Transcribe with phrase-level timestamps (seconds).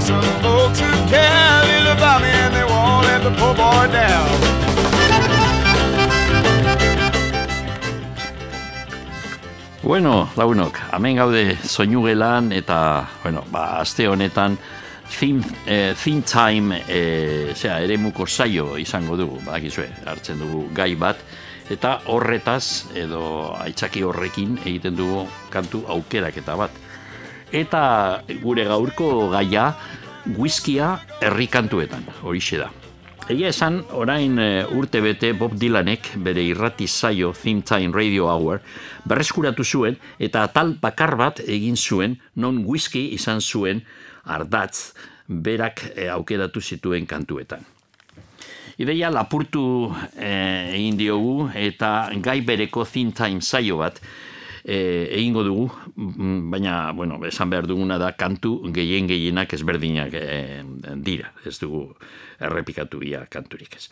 [0.00, 4.28] Some folks who care little about me and they won't let the poor boy down.
[9.82, 14.58] Bueno, launok, hemen gaude soinu gelan eta, bueno, ba, aste honetan
[15.08, 20.96] Theme, eh, theme time eh, zera, ere muko saio izango dugu, bakizue, hartzen dugu gai
[20.96, 21.20] bat,
[21.70, 26.83] eta horretaz, edo aitzaki horrekin egiten dugu kantu aukeraketa bat.
[27.54, 29.68] Eta gure gaurko gaia,
[30.34, 32.72] whiskia herri kantuetan, horixe da.
[33.30, 38.58] Egia esan, orain e, urte bete Bob Dylanek bere irrati zaio Theme Time Radio Hour
[39.06, 43.84] berreskuratu zuen eta tal bakar bat egin zuen non whisky izan zuen
[44.24, 44.92] ardatz
[45.28, 47.62] berak e, aukeratu zituen kantuetan.
[48.82, 50.34] Ideia lapurtu e,
[50.74, 54.02] egin diogu eta gai bereko Theme Time zaio bat
[54.64, 60.62] e, egingo dugu, mm, baina, bueno, esan behar duguna da kantu gehien gehienak ezberdinak e,
[61.04, 61.90] dira, ez dugu
[62.40, 63.88] errepikatu ia kanturik ez.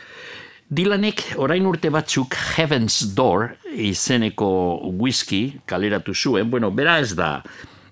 [0.73, 7.43] Dylanek orain urte batzuk Heaven's Door izeneko whisky kaleratu zuen, bueno, bera ez da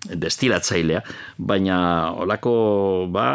[0.00, 1.03] destilatzailea,
[1.37, 1.77] baina
[2.17, 2.55] olako,
[3.12, 3.27] ba,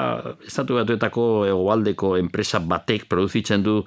[0.47, 3.83] estatu batuetako egoaldeko enpresa batek produzitzen du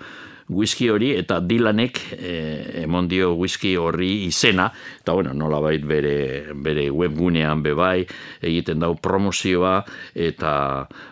[0.49, 2.35] whisky hori eta Dylanek e,
[2.83, 4.69] emon dio whisky horri izena
[5.01, 8.07] eta bueno, nola bait bere, bere webgunean bebai
[8.41, 9.83] egiten dau promozioa
[10.15, 10.53] eta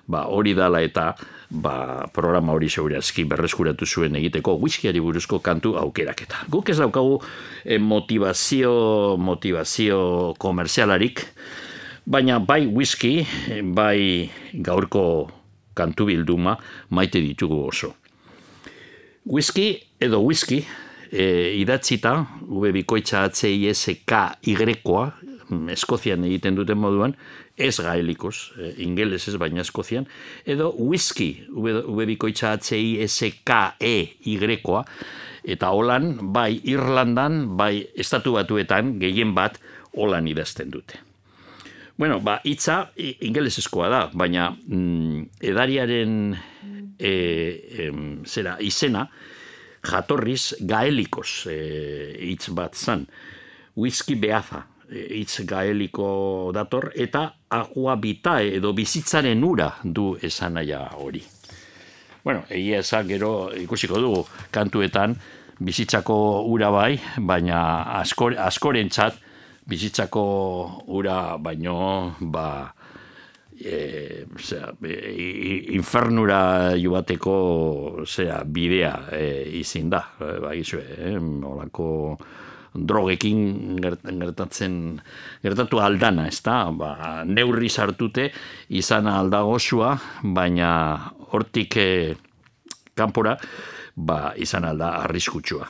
[0.06, 1.10] ba, hori dala eta
[1.50, 6.46] ba, programa hori segurazki berreskuratu zuen egiteko whiskyari buruzko kantu aukeraketa.
[6.48, 7.20] Guk ez daukagu
[7.64, 11.22] e, motivazio motivazio komerzialarik
[12.06, 13.20] baina bai whisky
[13.74, 15.28] bai gaurko
[15.76, 16.56] kantu bilduma
[16.90, 17.92] maite ditugu oso.
[19.26, 20.64] Whisky edo whisky
[21.10, 25.06] e, idatzita, V bikoitza H-I-S-K Y-koa,
[25.48, 27.16] mm, Eskozian egiten duten moduan,
[27.58, 30.06] ez gaelikoz, e, ingeles ez baina Eskozian,
[30.46, 33.96] edo whisky, V bikoitza H-I-S-K-E
[34.30, 34.84] Y-koa,
[35.42, 39.58] eta holan, bai Irlandan, bai Estatu Batuetan, gehien bat,
[39.98, 41.02] holan idazten dute.
[41.98, 46.36] Bueno, ba, itza ingelesezkoa da, baina mm, edariaren
[46.98, 47.90] e, e,
[48.26, 49.06] zera, izena
[49.86, 51.58] jatorriz gaelikos e,
[52.30, 53.06] hitz bat zan.
[53.76, 61.22] Whisky beaza e, hitz gaeliko dator eta agua bitae edo bizitzaren ura du esanaia hori.
[62.26, 65.14] Bueno, egia esan gero ikusiko dugu kantuetan
[65.62, 67.60] bizitzako ura bai, baina
[68.00, 69.20] askor, askorentzat
[69.66, 70.24] bizitzako
[70.86, 72.74] ura baino ba
[73.60, 79.22] e, zera, e, infernura joateko zera, bidea e,
[79.60, 81.16] izin da e, ba, izue, eh?
[81.18, 82.16] olako
[82.76, 84.98] drogekin gertatzen
[85.42, 86.66] gertatu aldana, ez da?
[86.76, 88.28] Ba, neurri sartute
[88.68, 89.94] izan aldagozua,
[90.36, 90.70] baina
[91.32, 91.88] hortik e,
[92.96, 93.36] kanpora
[93.96, 95.66] ba, izan alda arriskutsua.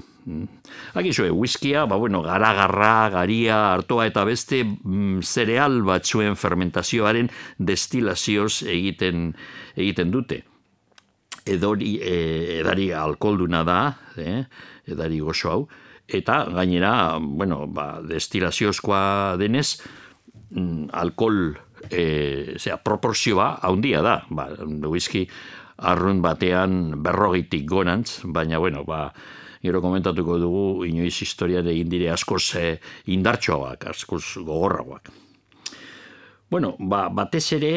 [0.98, 8.64] Agizue, whiskia, ba, bueno, gara, garra, garia, hartoa eta beste mm, zereal batzuen fermentazioaren destilazioz
[8.66, 9.30] egiten,
[9.76, 10.42] egiten dute.
[11.46, 12.16] Edori, e,
[12.58, 13.80] edari alkolduna da,
[14.18, 14.42] eh,
[14.90, 15.60] edari gozo hau,
[16.10, 19.78] eta gainera, bueno, ba, destilaziozkoa denez,
[20.50, 21.54] mm, alkohol,
[21.86, 24.48] e, zera, proporzioa haundia da, ba,
[24.90, 25.28] whisky
[25.78, 29.12] arrun batean berrogitik gonantz, baina, bueno, ba,
[29.62, 32.78] gero komentatuko dugu inoiz historia egin dire askoz eh,
[33.12, 35.10] indartxoak, askoz gogorragoak.
[36.48, 37.72] Bueno, ba, batez ere,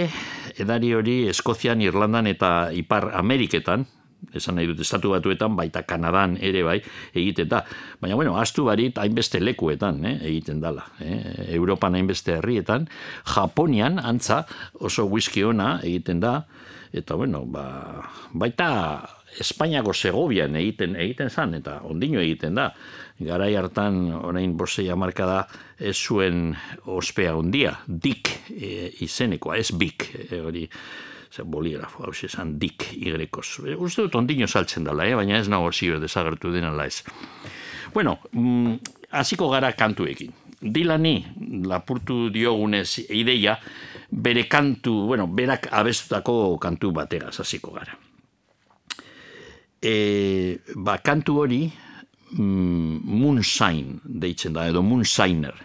[0.62, 3.88] edari hori Eskozian, Irlandan eta Ipar Ameriketan,
[4.36, 6.78] esan nahi dut estatu batuetan, baita Kanadan ere bai,
[7.18, 7.64] egiten da.
[8.02, 10.86] Baina, bueno, astu barit hainbeste lekuetan eh, egiten dala.
[11.02, 11.50] Eh?
[11.58, 12.86] Europan hainbeste herrietan,
[13.34, 14.44] Japonian, antza,
[14.80, 16.44] oso whisky ona egiten da,
[16.94, 17.66] eta, bueno, ba,
[18.34, 18.70] baita
[19.40, 22.72] Espainiako Segovian egiten egiten zan, eta ondino egiten da.
[23.20, 25.40] Garai hartan, orain bosei amarka da,
[25.78, 26.54] ez zuen
[26.88, 30.66] ospea ondia, dik e, izenekoa, ez bik, e, hori,
[31.30, 33.48] ze boligrafo, hau esan dik igrekoz.
[33.68, 35.16] E, uste dut ondino saltzen dela, eh?
[35.20, 37.04] baina ez nago zio desagertu denala ez.
[37.94, 38.76] Bueno, mm,
[39.12, 40.34] hasiko gara kantuekin.
[40.60, 41.16] Dilani,
[41.68, 43.56] lapurtu diogunez ideia,
[44.12, 47.98] bere kantu, bueno, berak abestutako kantu bategaz hasiko gara.
[49.82, 51.64] e, ba, kantu hori
[52.38, 55.56] mm, Moonshine deitzen da, edo Moonshiner.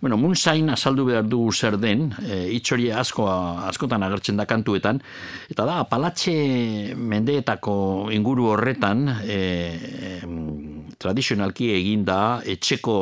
[0.00, 3.26] Bueno, Moonshine azaldu behar du zer den, e, itxori asko,
[3.66, 5.00] askotan agertzen da kantuetan,
[5.50, 7.74] eta da, palatxe mendeetako
[8.14, 10.20] inguru horretan, e,
[10.98, 12.98] tradizionalki egin da, etxeko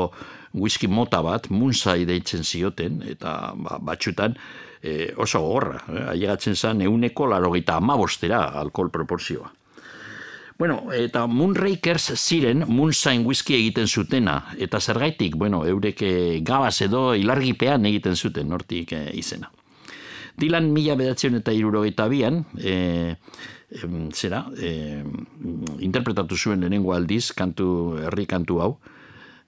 [0.57, 4.37] whisky mota bat, Moonshine deitzen zioten, eta ba, batxutan,
[4.83, 6.03] e, oso gorra, eh?
[6.15, 9.53] ailegatzen zen, euneko larogeita amabostera alkohol proporzioa.
[10.57, 17.11] Bueno, eta Moonrakers ziren Moonshine whisky egiten zutena, eta zergaitik, bueno, eurek eh, gabaz edo
[17.15, 19.53] ilargipean egiten zuten, nortik e, izena.
[20.37, 23.17] Dilan mila bedatzen eta irurogeita bian, e,
[24.17, 25.03] zera, e,
[25.85, 27.69] interpretatu zuen lehenengo aldiz, kantu,
[28.05, 28.77] herri kantu hau,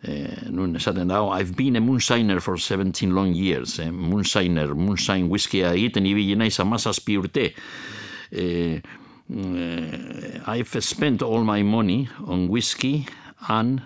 [0.03, 3.91] e, nun esaten dago, I've been a moonshiner for 17 long years, eh?
[3.91, 7.53] moonshiner, moonshine whisky egiten ibili naiz amazazpi urte.
[8.31, 8.81] Eh,
[9.31, 13.07] Uh, I've spent all my money on whiskey
[13.49, 13.83] and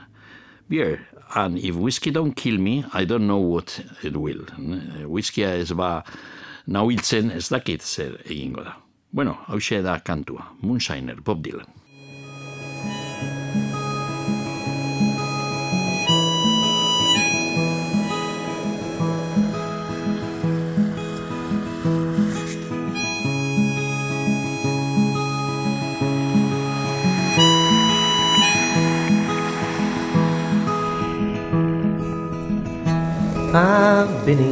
[0.69, 1.07] beer.
[1.35, 4.45] And if whiskey don't kill me, I don't know what it will.
[5.07, 6.05] Whiskey ez ba
[6.69, 8.77] nauiltzen ez dakit zer egingo da.
[9.13, 10.47] Bueno, hau da kantua.
[10.63, 11.67] Moonshiner, Bob Dylan.
[33.55, 34.45] I've been a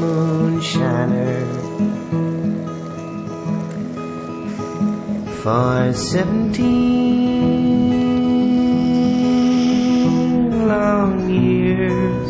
[0.00, 1.46] moonshiner
[5.40, 7.06] for seventeen
[10.66, 12.28] long years.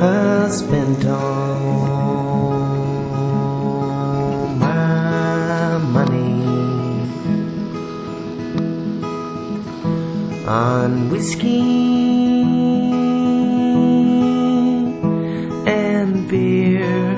[0.00, 1.53] I spent all
[10.46, 12.42] on whiskey
[15.66, 17.16] and beer.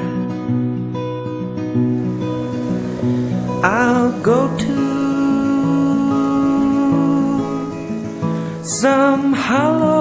[3.64, 4.76] I'll go to
[8.64, 9.95] some hollow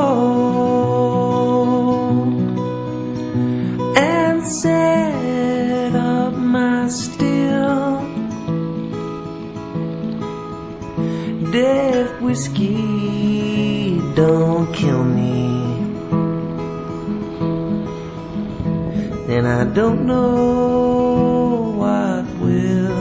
[19.76, 22.96] don't know what will.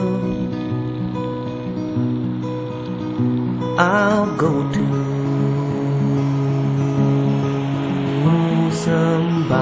[3.79, 4.85] I'll go to
[8.73, 9.53] some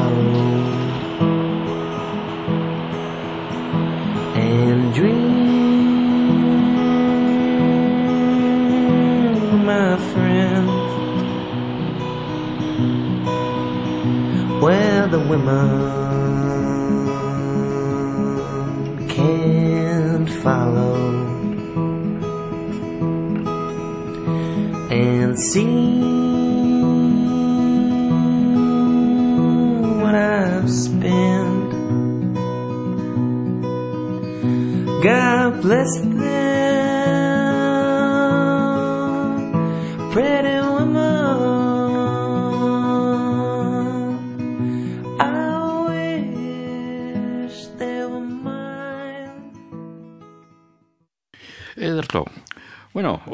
[4.35, 5.43] and dream.
[9.67, 10.71] my friend.
[14.63, 15.82] where the women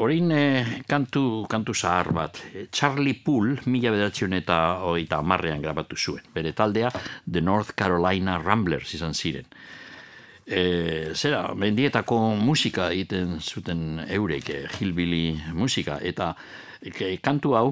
[0.09, 2.39] orain eh, kantu, kantu zahar bat.
[2.55, 6.23] Eh, Charlie Poole, mila bederatzen eta oita marrean grabatu zuen.
[6.33, 6.89] Bere taldea,
[7.29, 9.45] The North Carolina Ramblers izan ziren.
[10.49, 14.49] E, zera, mendietako musika egiten zuten eurek,
[14.79, 16.33] hillbilly musika, eta
[17.21, 17.67] kantu hau,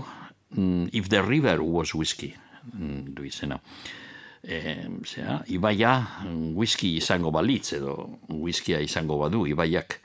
[0.53, 2.35] mm, If the River Was Whiskey,
[2.71, 3.57] mm, du izena.
[4.43, 4.77] E,
[5.09, 5.97] zera, ibaia
[6.53, 9.97] whisky izango balitz, edo whiskya izango badu, ibaiak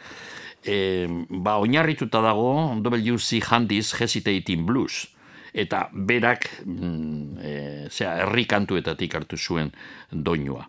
[0.65, 5.09] e, ba, oinarrituta dago WC Handiz Hesitating Blues
[5.53, 7.55] eta berak mm, e,
[7.91, 9.73] zera, herri kantuetatik hartu zuen
[10.11, 10.69] doinua.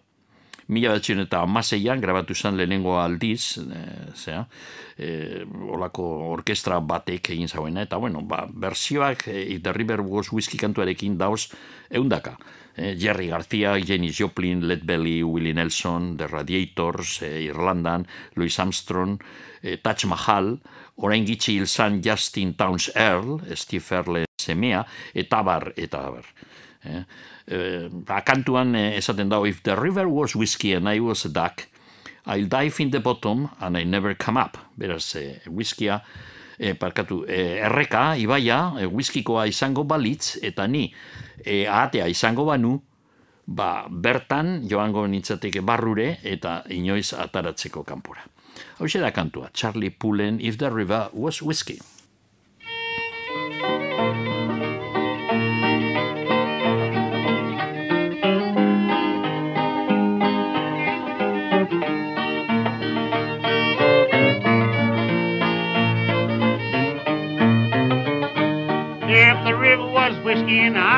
[0.67, 3.83] Mila batzion eta amaseian grabatu zen lehenengo aldiz, e,
[4.15, 4.45] zera,
[4.97, 5.43] e,
[5.75, 11.17] olako orkestra batek egin zauena, eta bueno, ba, bersioak e, The River Was Whiskey kantuarekin
[11.19, 11.49] dauz
[11.89, 12.37] eundaka.
[12.75, 19.21] E, Jerry Garcia, Jenny Joplin, Led Belly, Willie Nelson, The Radiators, e, Irlandan, Louis Armstrong,
[19.61, 20.59] e, Taj Mahal,
[20.95, 21.67] orain gitsi hil
[22.01, 26.25] Justin Towns Earl, Steve Earle semea, eta bar, eta bar.
[26.83, 27.03] Eh?
[27.47, 27.89] Eh,
[28.25, 31.67] kantuan eh, esaten dago, if the river was whiskey and I was a duck,
[32.25, 34.57] I'll dive in the bottom and I never come up.
[34.77, 36.01] Beraz, eh, whiskya,
[36.57, 40.93] eh, parkatu, eh, erreka, ibaia, eh, whiskikoa izango balitz, eta ni,
[41.45, 42.81] eh, ahatea izango banu,
[43.47, 48.23] ba, bertan joango nintzateke barrure eta inoiz ataratzeko kanpora.
[48.79, 51.79] Hau da kantua, Charlie Pullen, If the River Was Whiskey.
[69.15, 70.92] If the river was whiskey and I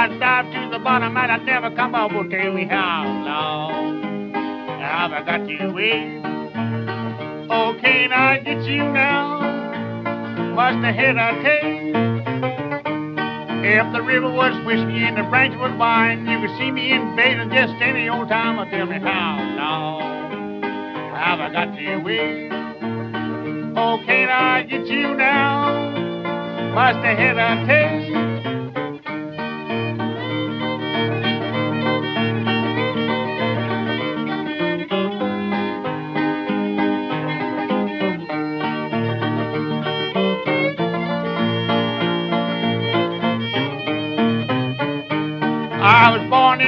[0.00, 2.10] I'd dive to the bottom and I'd never come up.
[2.12, 4.32] Well, tell me how long
[4.80, 6.22] have I got to wait?
[7.50, 9.40] Oh, can't I get you now?
[10.56, 11.94] Must have hit a take.
[13.62, 17.14] If the river was whiskey and the branch was wine, you could see me in
[17.14, 18.56] bed bathing just any old time.
[18.56, 20.62] Well, tell me how long
[21.12, 22.48] have I got to wait?
[23.76, 25.92] Oh, can't I get you now?
[26.74, 28.29] Must have hit a take.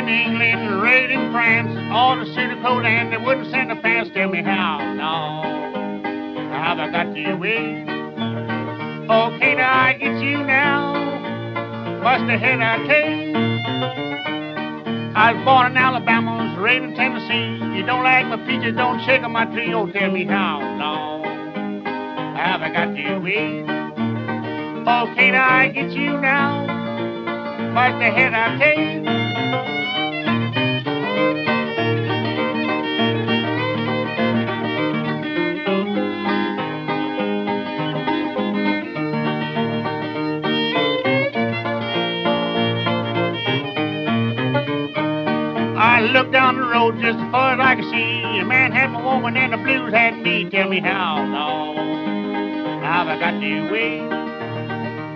[0.03, 4.11] In England, raised in France, on the of coat, and they wouldn't send a pants.
[4.15, 6.03] Tell me how long
[6.51, 7.85] have I got to wait?
[9.09, 10.95] Oh, can't I get you now?
[12.03, 13.37] Must have had a taste.
[15.15, 17.65] I was born in Alabama, was raised in Tennessee.
[17.77, 19.73] You don't like my peaches, don't shake on my tree.
[19.73, 21.85] Oh, tell me how long
[22.35, 23.65] have I got to wait?
[24.85, 26.67] Oh, can't I get you now?
[27.73, 29.22] Must have had a taste.
[47.73, 48.21] I could see.
[48.39, 50.45] A man had my woman and the blues had me.
[50.51, 54.03] Tell me how long have I got to wait?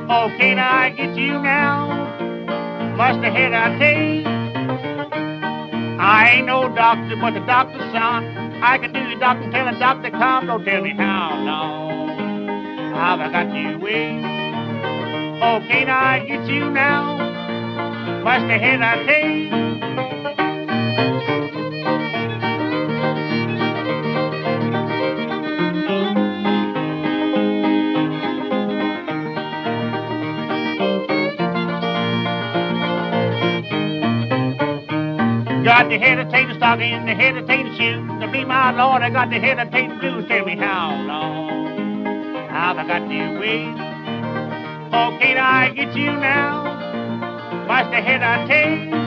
[0.09, 2.97] Oh, can't I get you now?
[2.97, 4.27] Must have had a taste.
[6.01, 8.25] I ain't no doctor, but the doctor's son.
[8.63, 10.47] I can do the doctor tell the doctor come.
[10.47, 12.09] Don't tell me how long
[12.95, 14.25] have I got to wait?
[15.43, 17.19] Oh, can't I get you now?
[18.25, 19.66] Must have had a taste.
[35.87, 38.21] Got the hesitating stocking, the hesitating shoes.
[38.21, 40.25] To be my Lord, I got the hesitating blues.
[40.27, 42.05] Tell me how long
[42.49, 43.71] have I got to wait?
[44.93, 46.65] Oh, can't I get you now?
[47.69, 48.91] Must have hesitate.
[48.91, 49.06] Bueno,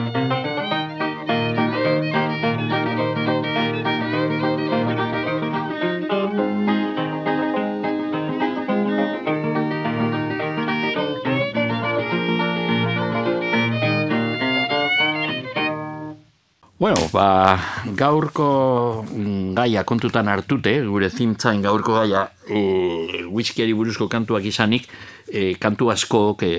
[17.12, 17.58] ba,
[17.96, 24.88] gaurko mm, gaia kontutan hartute, gure zintzain gaurko gaia e, whiskiari buruzko kantuak izanik,
[25.26, 26.50] e, kantu asko e,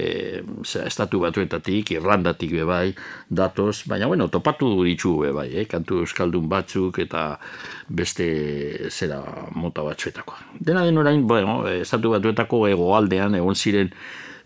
[0.63, 2.87] zera, estatu batuetatik, Irlandatik be bai,
[3.29, 5.67] datoz, baina bueno, topatu ditu be bai, eh?
[5.69, 7.37] kantu euskaldun batzuk eta
[7.89, 8.27] beste
[8.89, 9.21] zera
[9.55, 10.59] mota batzuetakoa.
[10.59, 13.93] Dena den orain, bueno, estatu batuetako egoaldean egon ziren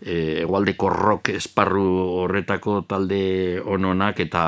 [0.00, 1.86] e, egualdeko rock esparru
[2.22, 4.46] horretako talde ononak eta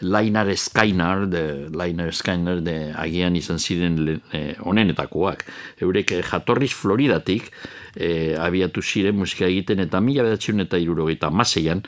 [0.00, 3.98] Lainar Skynar, de, Lainar Skynar de agian izan ziren
[4.32, 5.44] e, onenetakoak.
[5.80, 7.50] Eurek eh, jatorriz Floridatik
[7.94, 11.84] e, abiatu ziren musika egiten eta mila bedatzen eta irurogeita maseian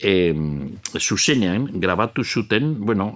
[0.00, 0.34] e,
[0.98, 3.12] zuzenean grabatu zuten, bueno,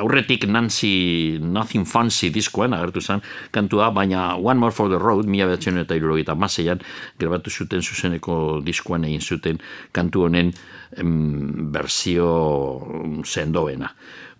[0.00, 5.48] aurretik Nancy Nothing Fancy diskoan agertu zen kantua, baina One More for the Road, mila
[5.50, 6.80] bedatzen eta irurogeita maseian
[7.18, 9.58] grabatu zuten zuzeneko diskoan egin zuten
[9.92, 10.52] kantu honen
[10.96, 12.30] em, berzio
[13.24, 13.92] sendoena.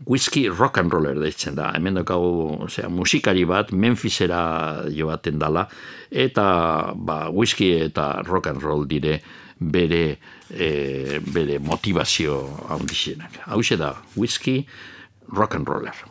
[0.07, 1.73] Whisky rock and roller deitzen da.
[1.75, 5.67] Hemen daukagu, osea, musikari bat Memphisera joaten dala
[6.11, 9.19] eta ba, whisky eta rock and roll dire
[9.59, 12.39] bere e, bere motivazio
[12.69, 13.43] handixenak.
[13.47, 14.67] Hau da, whisky
[15.29, 16.08] rock and roller.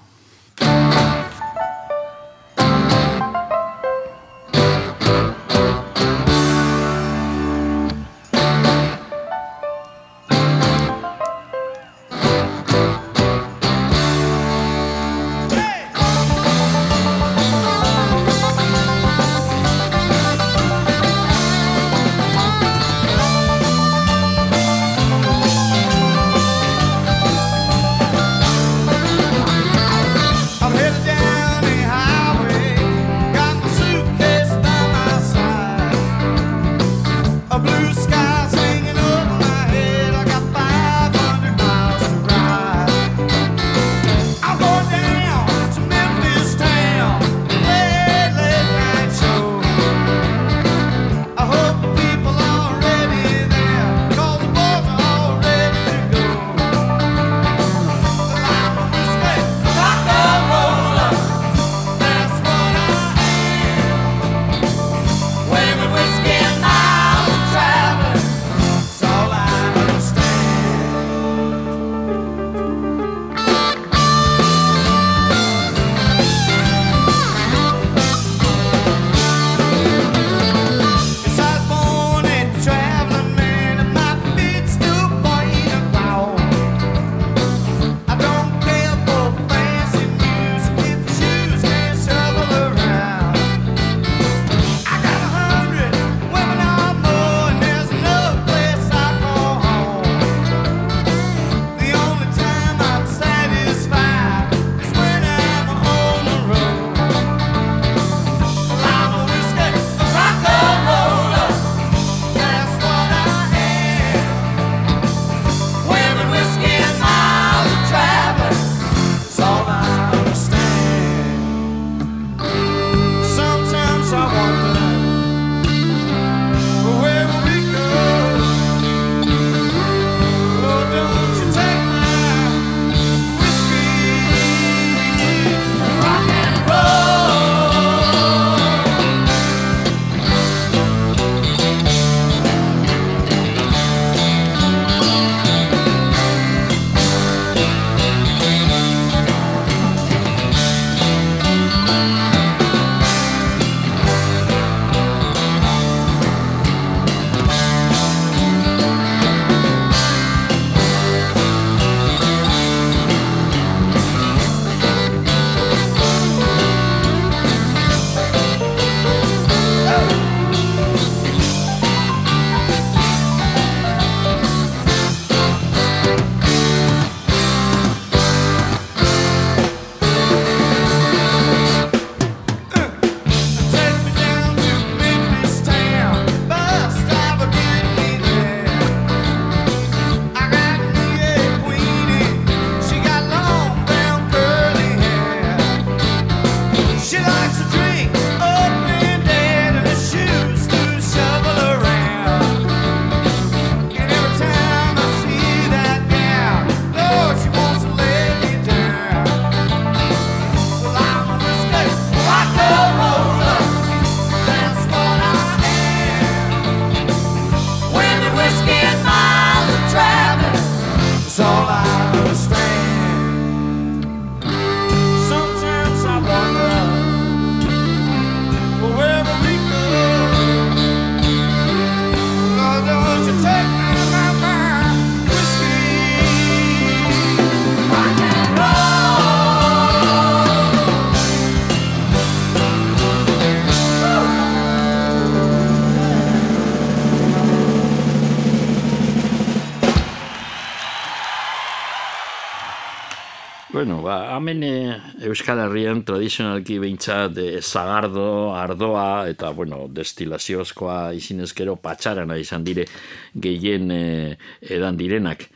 [254.38, 254.96] Hemen eh,
[255.30, 262.88] Euskal Herrian tradizionalki behintzat eh, zagardo, ardoa eta, bueno, destilaziozkoa izinezkero patxarana izan dire
[263.34, 265.48] gehien eh, edan direnak.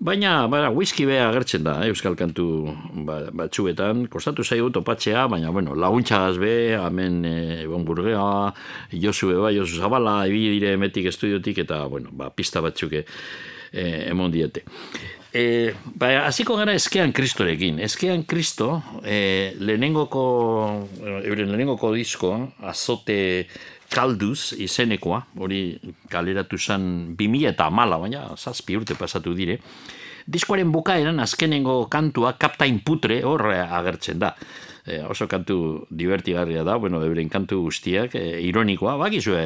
[0.00, 2.46] Baina, bara, whisky beha agertzen da, Euskal Kantu
[3.04, 8.24] ba, batzuetan, kostatu zaigu topatzea, baina, bueno, laguntzagaz be, hemen eh, Ebon Burgea,
[8.96, 14.32] Josu Eba, Josu Zabala, ebi dire emetik estudiotik, eta, bueno, ba, pista batzuke eh, emon
[14.32, 14.64] diete.
[15.32, 17.78] E, ba, hasiko gara eskean kristorekin.
[17.86, 20.24] Eskean kristo, e, lehenengoko,
[21.22, 22.32] euren lehenengoko disko,
[22.66, 23.46] azote
[23.90, 25.62] kalduz izenekoa, hori
[26.10, 26.84] kaleratu zen
[27.18, 29.60] 2000 eta amala, baina zazpi urte pasatu dire,
[30.30, 34.34] diskoaren bukaeran azkenengo kantua Captain Putre horre agertzen da
[34.90, 39.44] e, oso kantu divertigarria da, bueno, euren kantu guztiak, e, ironikoa, bakizue,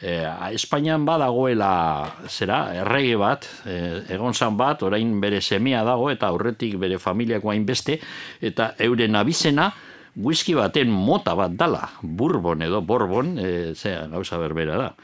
[0.00, 0.14] e,
[0.56, 3.78] Espainian badagoela, zera, errege bat, e,
[4.16, 8.00] egon zan bat, orain bere semia dago, eta aurretik bere familiako beste,
[8.40, 9.72] eta euren abizena,
[10.16, 14.94] whisky baten mota bat dala, bourbon edo borbon, e, zera, gauza berbera da.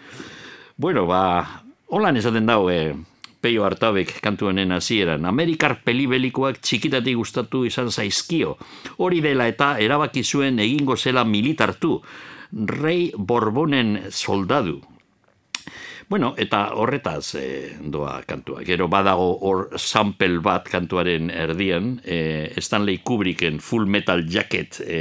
[0.77, 2.95] Bueno, ba, holan esaten dago, e,
[3.45, 5.27] peio hartabek kantu honen hasieran.
[5.29, 8.57] Amerikar pelibelikoak txikitatik gustatu izan zaizkio.
[9.05, 11.99] Hori dela eta erabaki zuen egingo zela militartu.
[12.55, 14.81] Rei Borbonen soldadu.
[16.09, 17.47] Bueno, eta horretaz e,
[17.81, 18.61] doa kantua.
[18.65, 25.01] Gero badago hor sample bat kantuaren erdian, e, Stanley Kubricken Full Metal Jacket e,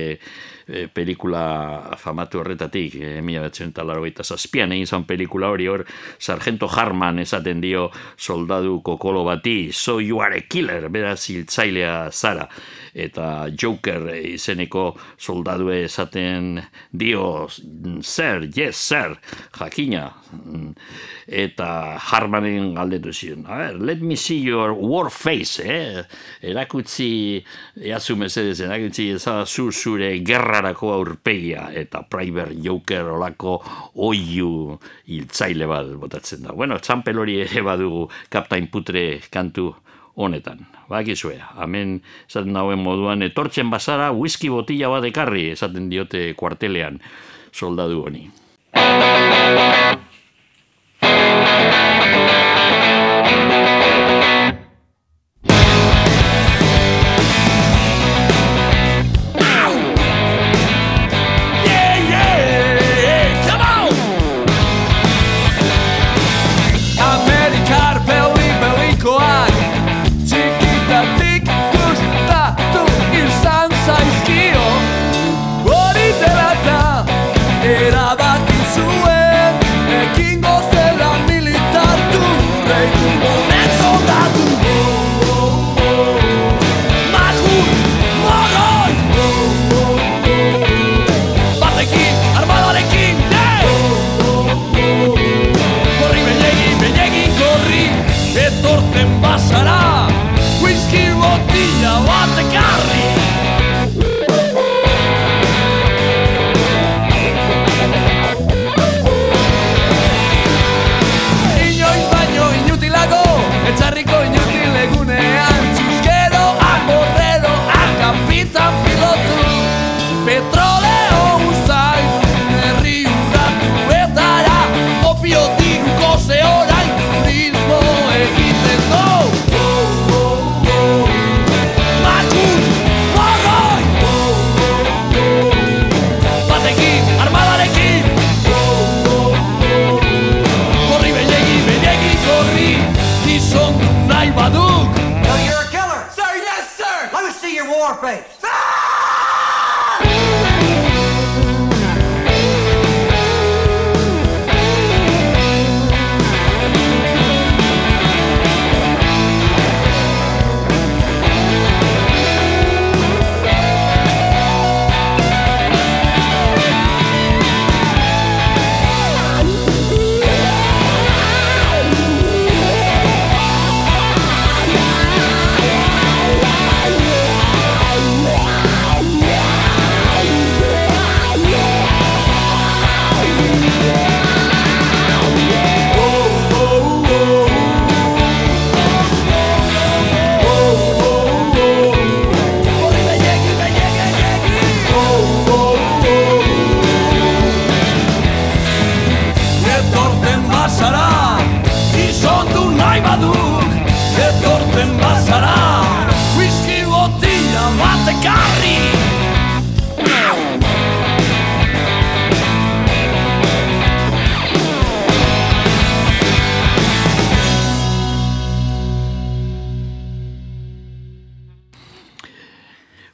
[0.68, 5.86] e, pelikula famatu horretatik, e, mila eta zazpian egin zan pelikula hori hor,
[6.20, 12.48] Sargento Harman esaten dio soldadu kokolo bati, so you are a killer, beraz hiltzailea zara
[12.94, 17.48] eta Joker izeneko soldadu esaten dio
[18.02, 19.18] zer, yes, zer,
[19.58, 20.12] jakina
[21.28, 26.04] eta Harmanen galdetu ziren a ver, let me see your war face eh?
[26.42, 27.44] erakutzi
[27.82, 30.14] eazu mesedez, erakutzi ezazu zure
[30.54, 33.58] gerrarako aurpegia eta Priver Joker olako
[34.06, 34.78] oiu
[35.10, 39.72] hiltzaile bat botatzen da bueno, txampel hori ere badugu Captain Putre kantu
[40.16, 40.68] honetan.
[40.90, 41.96] Bakizue, hemen
[42.28, 47.02] esaten dauen moduan, etortzen bazara whisky botila bat ekarri, esaten diote kuartelean
[47.52, 48.28] soldadu honi.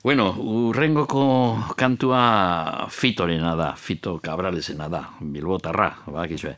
[0.02, 6.54] Bueno, urrengoko kantua Fitorena da, Fito Cabralesena da, Bilbotarra, bakizue.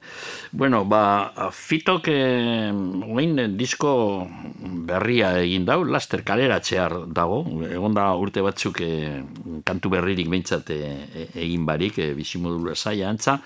[0.52, 4.28] Bueno, ba, Fitok eh, oin disko
[4.86, 9.24] berria egin dau, laster kaleratzear dago, egon da urte batzuk eh,
[9.66, 13.40] kantu berririk behintzat eh, egin barik, eh, bizimodula zaila antza,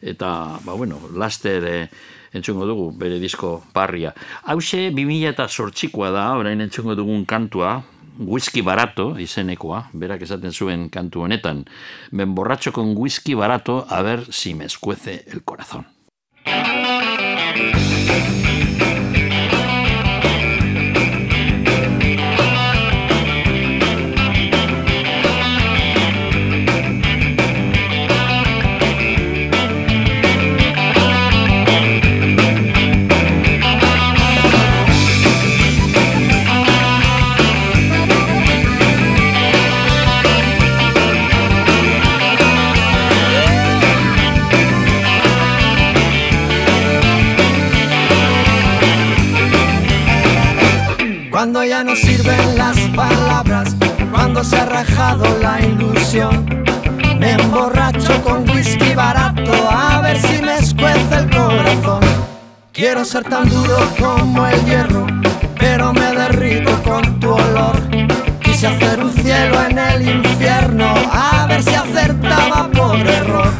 [0.00, 1.88] eta, ba, bueno, laster eh,
[2.32, 4.16] entzungo dugu bere disko barria.
[4.48, 7.82] Hauxe, 2000 eta sortxikoa da, orain entzungo dugun kantua,
[8.18, 11.64] whisky barato izenekoa, berak esaten zuen kantu honetan,
[12.10, 15.86] ben borracho con whisky barato, a ver si me escuece el corazón.
[51.84, 53.76] No sirven las palabras,
[54.10, 56.64] cuando se ha rajado la ilusión.
[57.18, 62.00] Me emborracho con whisky barato a ver si me escuece el corazón.
[62.72, 65.06] Quiero ser tan duro como el hierro,
[65.58, 67.76] pero me derrito con tu olor.
[68.40, 73.52] Quise hacer un cielo en el infierno, a ver si acertaba por error.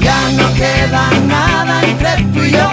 [0.00, 2.69] Ya no queda nada entre tú y yo,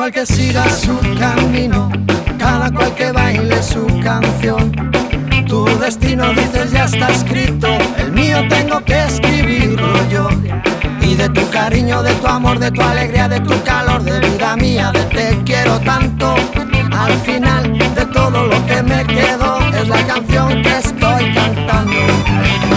[0.00, 1.90] cual que siga su camino,
[2.38, 4.72] cada cual que baile su canción.
[5.46, 10.26] Tu destino dices ya está escrito, el mío tengo que escribirlo yo.
[11.02, 14.56] Y de tu cariño, de tu amor, de tu alegría, de tu calor, de vida
[14.56, 16.34] mía, de te quiero tanto.
[16.92, 22.69] Al final de todo lo que me quedo es la canción que estoy cantando.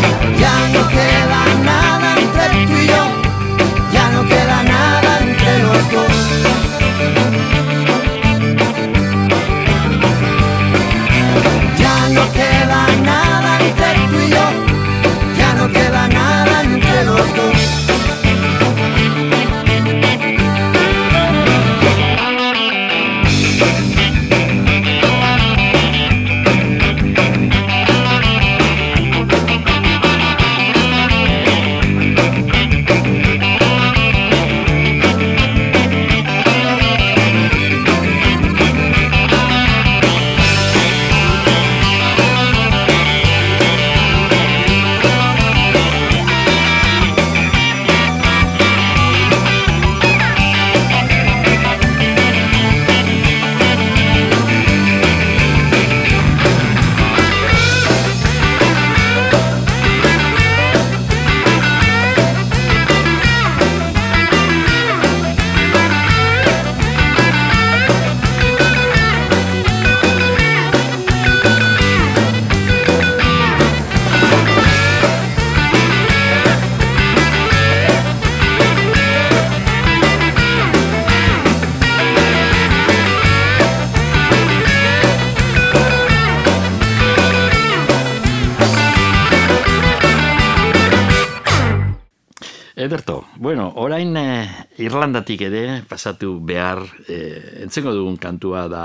[94.93, 98.84] Irlandatik ere pasatu behar eh, entzengo dugun kantua da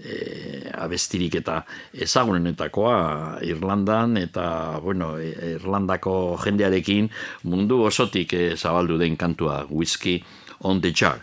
[0.00, 1.58] eh, abestirik eta
[1.92, 7.10] ezagunenetakoa Irlandan eta bueno, eh, Irlandako jendearekin
[7.44, 10.24] mundu osotik eh, zabaldu den kantua Whiskey
[10.64, 11.20] on the Jar.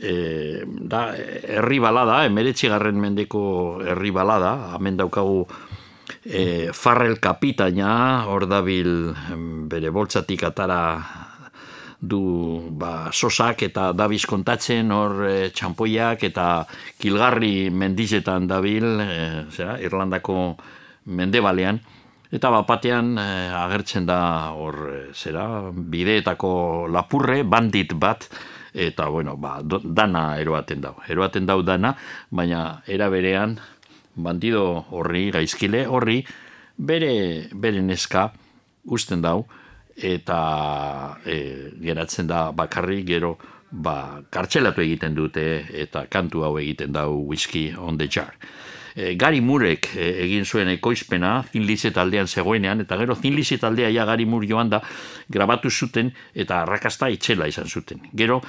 [0.00, 3.44] Eh, da, herri balada, emeretxigarren mendeko
[3.84, 5.44] herri balada, hemen daukagu
[6.24, 10.80] e, Farrel kapitaina, hor dabil em, bere boltzatik atara
[12.08, 16.46] du ba, sosak eta dabiz kontatzen hor e, txampoiak eta
[17.00, 19.10] kilgarri mendizetan dabil, e,
[19.54, 20.54] zera, Irlandako
[21.04, 21.80] mendebalean,
[22.34, 23.28] eta bapatean e,
[23.64, 24.20] agertzen da
[24.56, 24.80] hor,
[25.14, 26.52] zera, bideetako
[26.92, 28.28] lapurre, bandit bat,
[28.74, 30.96] eta bueno, ba, dana eroaten dau.
[31.08, 31.94] Eroaten dau dana,
[32.30, 33.58] baina era berean
[34.14, 36.22] bandido horri, gaizkile horri,
[36.76, 38.32] bere, bere neska
[38.84, 39.44] usten dau,
[39.96, 43.36] eta e, geratzen da bakarrik gero
[43.70, 48.34] ba, kartxelatu egiten dute eta kantu hau egiten dau whisky on the jar
[48.94, 54.06] e, Gary Murek eh, egin zuen ekoizpena, Zinlize taldean zegoenean, eta gero Zinlize taldea ja
[54.06, 54.80] Gary Mur joan da,
[55.28, 58.06] grabatu zuten eta arrakasta itxela izan zuten.
[58.14, 58.40] Gero,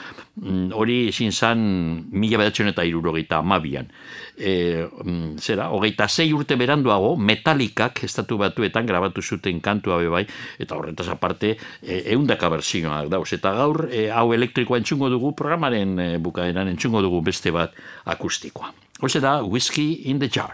[0.41, 1.65] mm, hori ezin zan
[2.11, 3.89] mila bedatzen eta irurogeita amabian.
[4.37, 10.25] E, eh, mm, zera, hogeita zei urte beranduago, metalikak estatu batuetan grabatu zuten kantua bebai,
[10.59, 13.31] eta horretaz aparte, e, eundaka berzioak dauz.
[13.33, 17.73] Eta gaur, e, hau elektrikoa entzungo dugu, programaren e, bukaeran entzungo dugu beste bat
[18.05, 18.84] akustikoa.
[18.99, 20.53] Och that whiskey in the jar.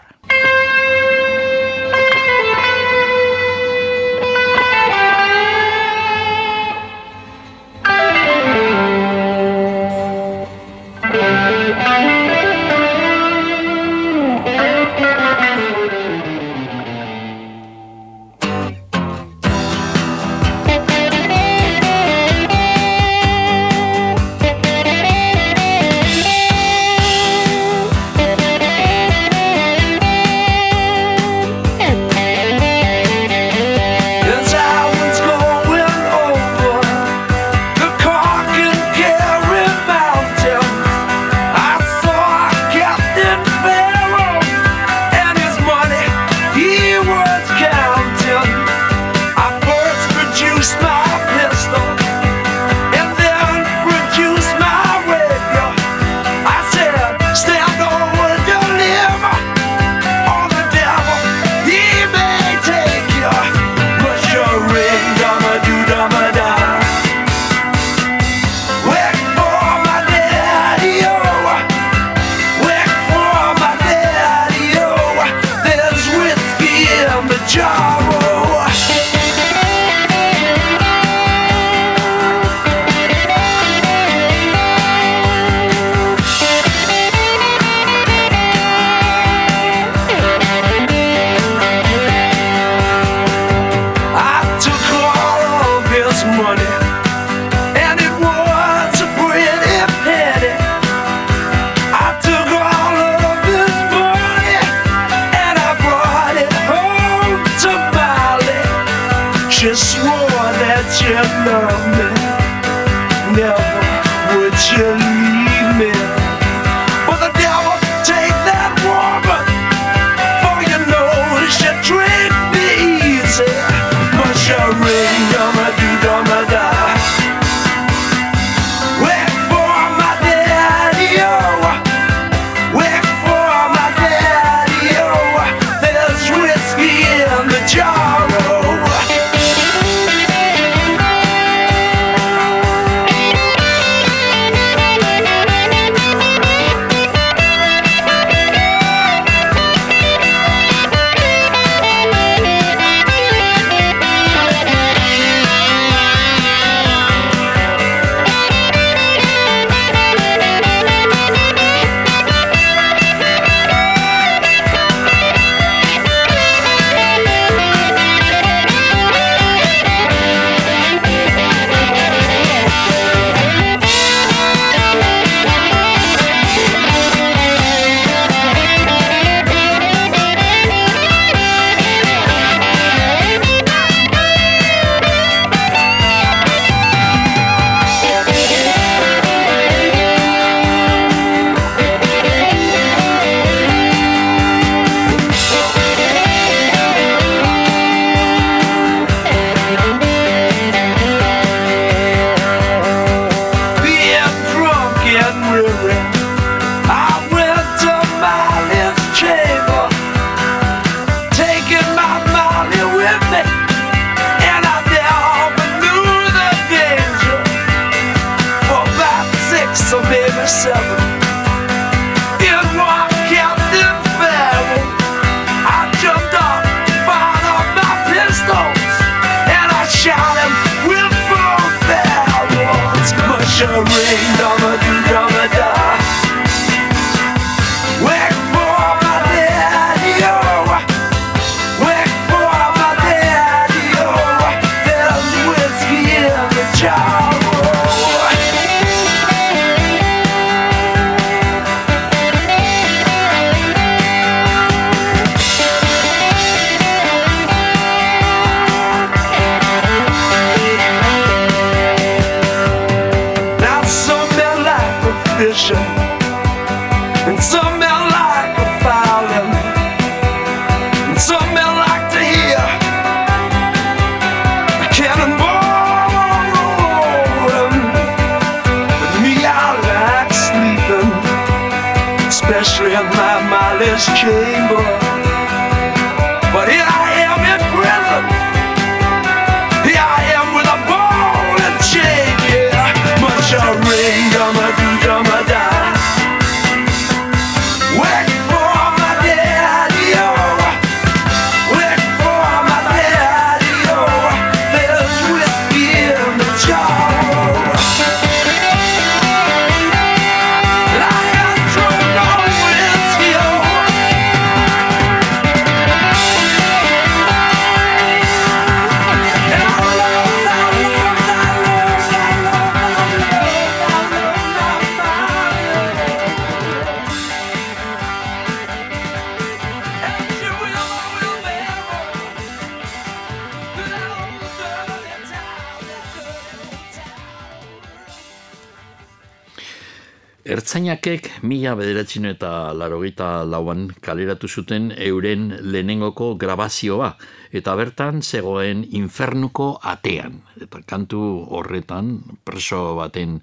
[341.02, 347.16] Ertzainakek mila bederatzino eta larogeita lauan kaleratu zuten euren lehenengoko grabazioa,
[347.50, 350.44] eta bertan zegoen infernuko atean.
[350.62, 353.40] Eta kantu horretan preso baten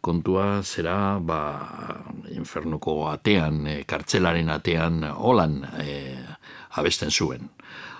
[0.00, 1.40] kontua zera ba,
[2.30, 6.14] infernuko atean, e, kartzelaren atean holan e,
[6.78, 7.50] abesten zuen.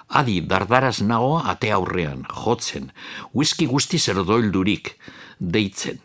[0.07, 2.93] Adi, dardaraz nago ate aurrean, jotzen,
[3.35, 4.95] whisky guzti zerdoildurik,
[5.41, 5.99] deitzen.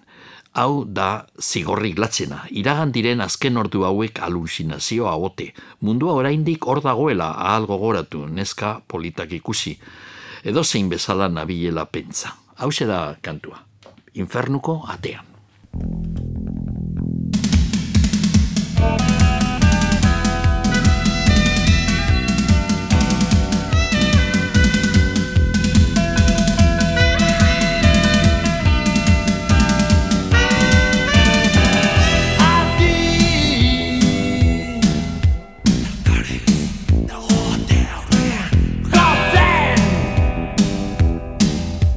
[0.58, 5.52] Hau da zigorrik latzena, iragan diren azken ordu hauek alusinazioa ote.
[5.86, 9.78] Mundua oraindik hor dagoela ahal gogoratu, neska politak ikusi.
[10.44, 12.34] Edo zein bezala nabilela pentsa.
[12.58, 13.62] Hau da kantua.
[14.16, 15.26] Infernuko atean.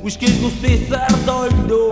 [0.02, 1.91] Whiskiz guzti zer doldurik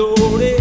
[0.00, 0.59] adore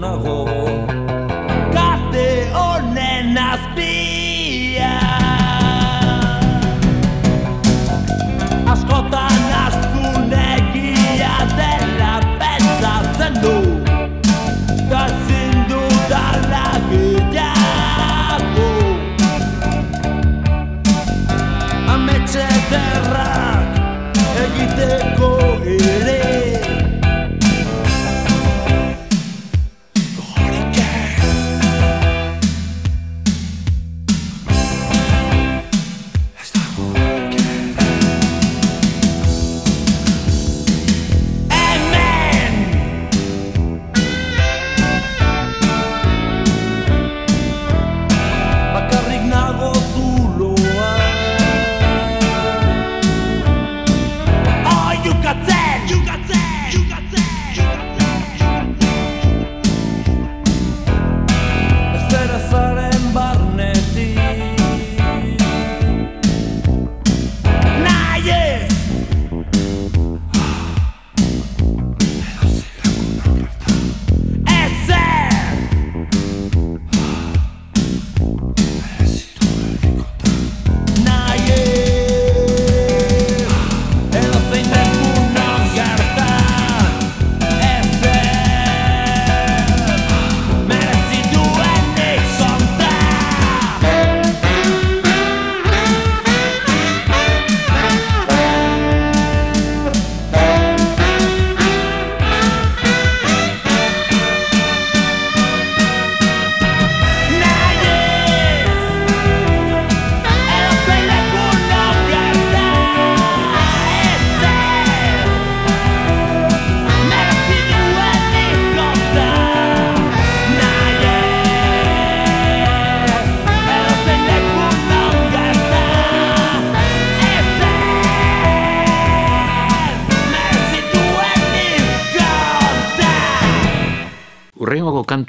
[0.00, 0.33] dut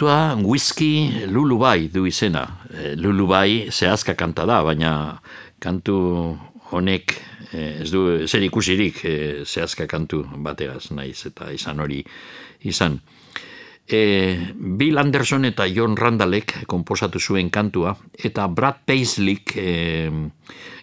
[0.06, 2.46] kantua Whisky Lulubai du izena.
[2.70, 5.18] E, Lulubai zehazka kanta da, baina
[5.60, 6.38] kantu
[6.70, 7.16] honek
[7.52, 12.04] e, ez du zer ikusirik e, zehazka kantu bateaz naiz eta izan hori
[12.62, 13.00] izan.
[13.90, 20.12] E, Bill Anderson eta John Randallek komposatu zuen kantua eta Brad Paisley e,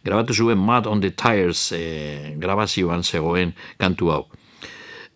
[0.03, 4.25] grabatu zuen Mud on the Tires e, grabazioan zegoen kantu hau.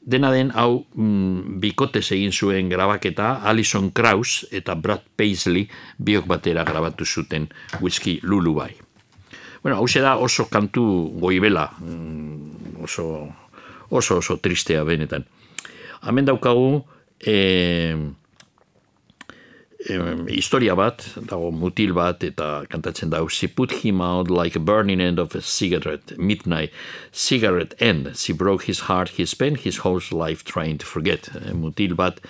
[0.06, 5.66] Dena den hau mm, bikote egin zuen grabaketa Alison Krauss eta Brad Paisley
[5.98, 7.48] biok batera grabatu zuten
[7.80, 8.70] Whisky Lulubai.
[9.62, 13.26] Bueno, hau da oso kantu goibela, mm, oso,
[13.90, 15.24] oso oso tristea benetan.
[16.06, 16.84] Hemen daukagu,
[17.18, 17.96] eh,
[20.28, 25.00] historia bat, dago mutil bat, eta kantatzen dago, she put him out like a burning
[25.00, 26.70] end of a cigarette, midnight
[27.12, 28.16] cigarette end.
[28.16, 31.28] She broke his heart, he spent his whole life trying to forget.
[31.34, 32.20] E, mutil bat,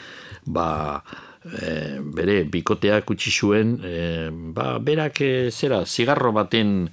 [0.46, 1.02] ba,
[1.44, 6.90] e, bere, bikotea kutsi zuen, e, ba, berak, e, zera, zigarro baten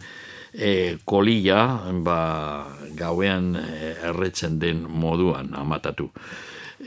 [0.53, 2.19] e, kolilla, ba,
[2.95, 6.11] gauean e, erretzen den moduan amatatu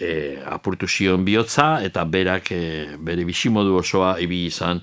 [0.00, 4.80] e, apurtu zion bihotza eta berak e, bere bisimodu osoa ibi izan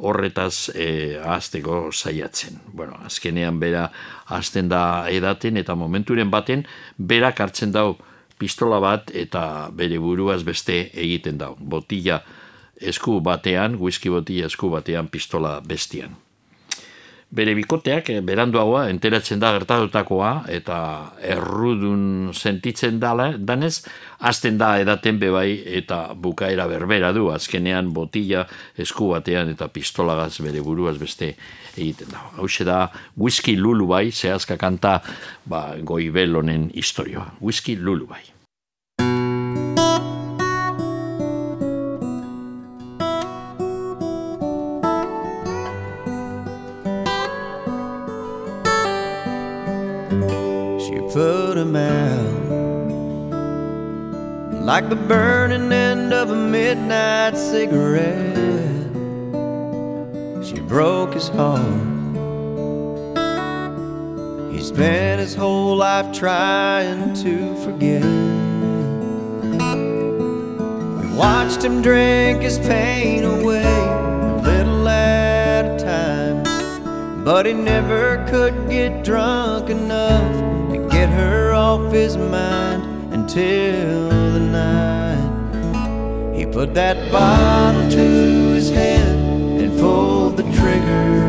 [0.00, 2.60] horretaz e, azteko saiatzen.
[2.72, 3.90] Bueno, azkenean bera
[4.26, 6.64] azten da edaten eta momenturen baten
[6.96, 7.96] berak hartzen dau
[8.38, 11.54] pistola bat eta bere buruaz beste egiten dau.
[11.58, 12.22] Botilla
[12.80, 16.16] esku batean, whisky botilla esku batean pistola bestian
[17.30, 20.78] bere bikoteak eh, beranduagoa enteratzen da gertatutakoa eta
[21.22, 23.84] errudun sentitzen dala, danez,
[24.18, 28.46] azten da edaten bebai eta bukaera berbera du, azkenean botila
[28.78, 31.34] esku batean eta pistolagaz bere buruaz beste
[31.76, 32.26] egiten da.
[32.36, 32.80] Hau da,
[33.16, 34.98] whisky lulu bai, zehazka kanta
[35.46, 37.30] ba, goibelonen historioa.
[37.40, 38.29] Whisky lulu bai.
[54.70, 58.36] Like the burning end of a midnight cigarette.
[60.44, 61.60] She broke his heart.
[64.52, 68.04] He spent his whole life trying to forget.
[71.00, 77.24] We watched him drink his pain away, a little at a time.
[77.24, 80.49] But he never could get drunk enough
[81.00, 86.36] get her off his mind until the night.
[86.36, 88.06] He put that bottle to
[88.56, 89.16] his head
[89.62, 91.22] and pulled the trigger.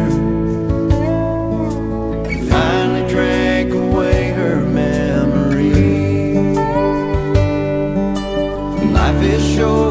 [2.29, 5.71] And finally drank away her memory.
[8.91, 9.90] Life is short,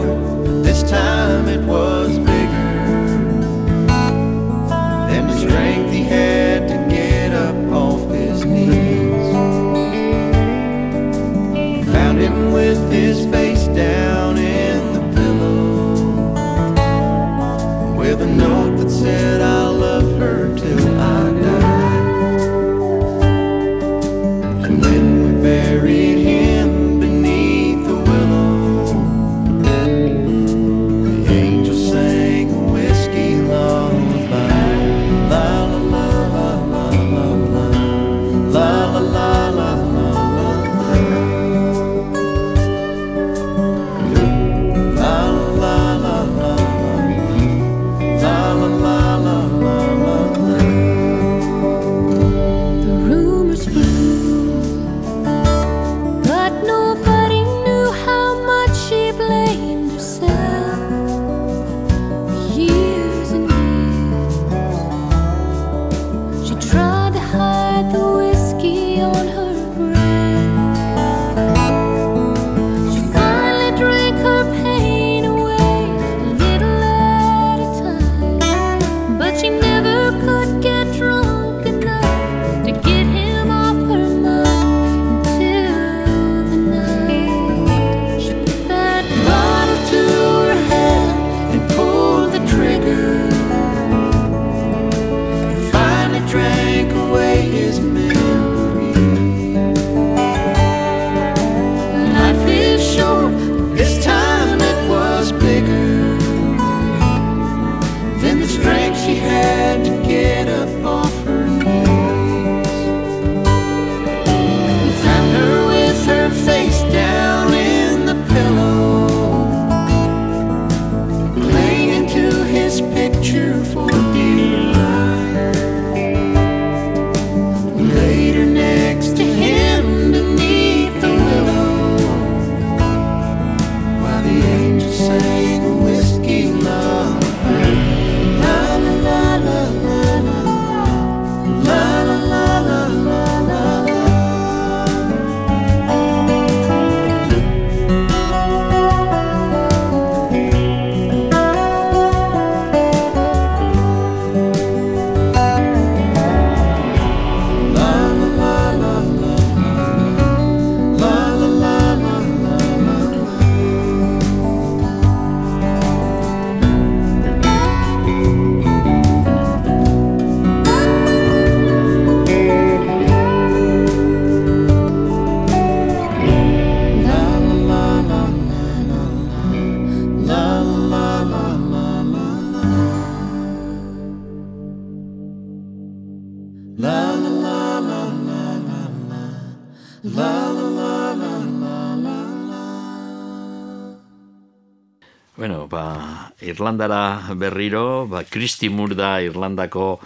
[196.61, 199.97] Irlandara berriro, ba, Kristi Moore da Irlandako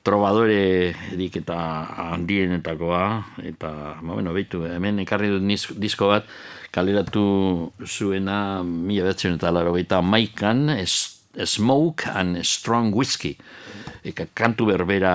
[0.00, 1.58] trobadore edik eta
[2.08, 3.04] handienetakoa,
[3.44, 5.44] eta, ba, bueno, behitu, hemen ekarri dut
[5.76, 6.24] disko bat,
[6.72, 13.36] kaleratu zuena mila betzen eta laro maikan, es, Smoke and Strong Whiskey.
[14.02, 15.12] Eka kantu berbera,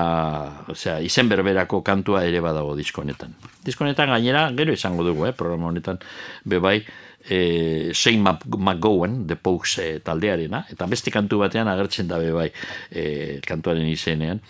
[0.70, 3.34] osea, izen berberako kantua ere badago disko honetan.
[3.66, 6.00] Disko honetan gainera, gero izango dugu, eh, programa honetan,
[6.46, 6.86] bebai,
[7.30, 12.50] eh, Shane Mc- McGowan, The Pogues eh, taldearena, eta beste kantu batean agertzen da bebai
[12.92, 14.42] eh, kantuaren izenean.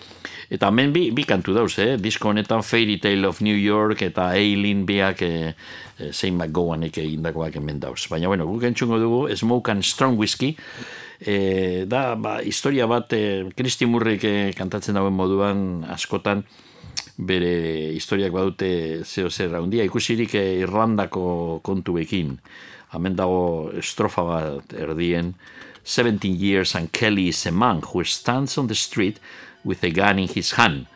[0.49, 1.95] Eta hemen bi, bi kantu dauz, eh?
[2.01, 5.53] disko honetan Fairy Tale of New York eta Aileen biak eh,
[5.99, 8.05] eh, Shane McGowanek egindakoak hemen dauz.
[8.11, 10.55] Baina, bueno, guk entzungo dugu Smoke and Strong Whiskey,
[11.19, 16.43] e, da ba, historia bat e, Kristi Murrik e, kantatzen dauen moduan askotan
[17.17, 19.85] bere historiak badute zeo zer handia.
[19.87, 22.37] Ikusirik e, Irlandako kontuekin.
[22.93, 25.33] Hemen dago estrofa bat erdien.
[25.85, 29.19] 17 years and Kelly is a man who stands on the street
[29.63, 30.87] with a gun in his hand.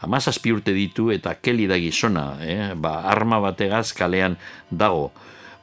[0.00, 2.74] Amazazpi urte ditu eta Kelly da gizona, eh?
[2.74, 4.36] ba, arma bategaz kalean
[4.70, 5.10] dago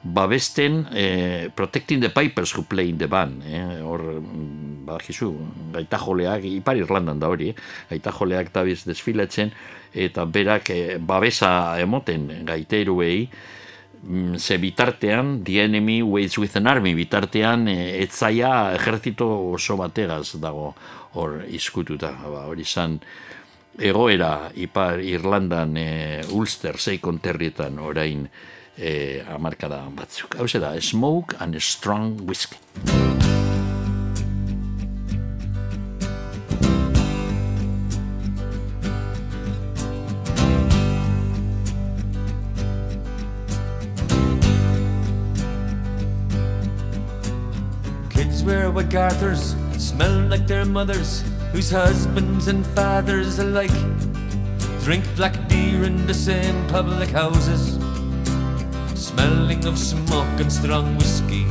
[0.03, 3.43] babesten eh, Protecting the Pipers who play in the band.
[3.47, 3.79] Eh?
[3.81, 5.31] Hor, mm, badakizu,
[5.71, 7.55] gaita joleak, Ipar Irlandan da hori, eh?
[7.89, 9.53] gaita joleak dabiz desfilatzen,
[9.93, 13.29] eta berak eh, babesa emoten gaiteruei,
[14.03, 20.35] mm, ze bitartean, the enemy waits with an army, bitartean eh, etzaia ejertzito oso bategaz
[20.35, 20.73] dago
[21.13, 22.99] hor izkututa, ba, hori izan
[23.79, 28.27] egoera Ipar Irlandan e, Ulster Seikon terrietan orain
[28.75, 30.35] Eh, e, amarkada batzuk.
[30.35, 32.57] Hau da, Smoke and Strong Whiskey.
[48.09, 53.69] Kids wear garters, smell like their mothers, whose husbands and fathers alike
[54.83, 57.82] drink black beer in the same public houses,
[59.13, 61.45] smelling of smoke and strong whiskey.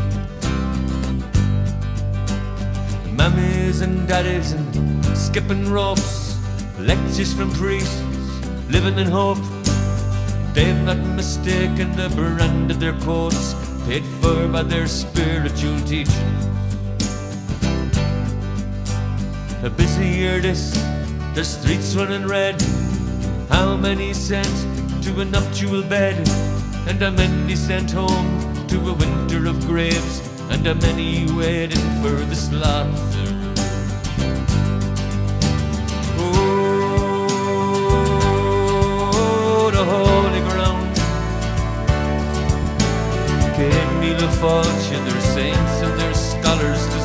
[3.15, 4.67] Mummies and daddies and
[5.17, 6.37] skipping ropes,
[6.79, 8.03] lectures from priests,
[8.69, 9.39] living in hope.
[10.55, 13.55] They've not mistaken the brand of their coats,
[13.87, 16.35] paid for by their spiritual teaching.
[19.63, 20.73] A busy year this,
[21.35, 22.61] the streets running red.
[23.49, 24.57] How many sent
[25.05, 26.52] to a nuptial bed?
[26.89, 30.21] And how many sent home to a winter of graves?
[30.51, 33.29] And how many waiting for the slaughter?
[39.15, 40.95] Oh, the holy ground.
[43.57, 47.02] Gave me the fortune, their saints and their scholars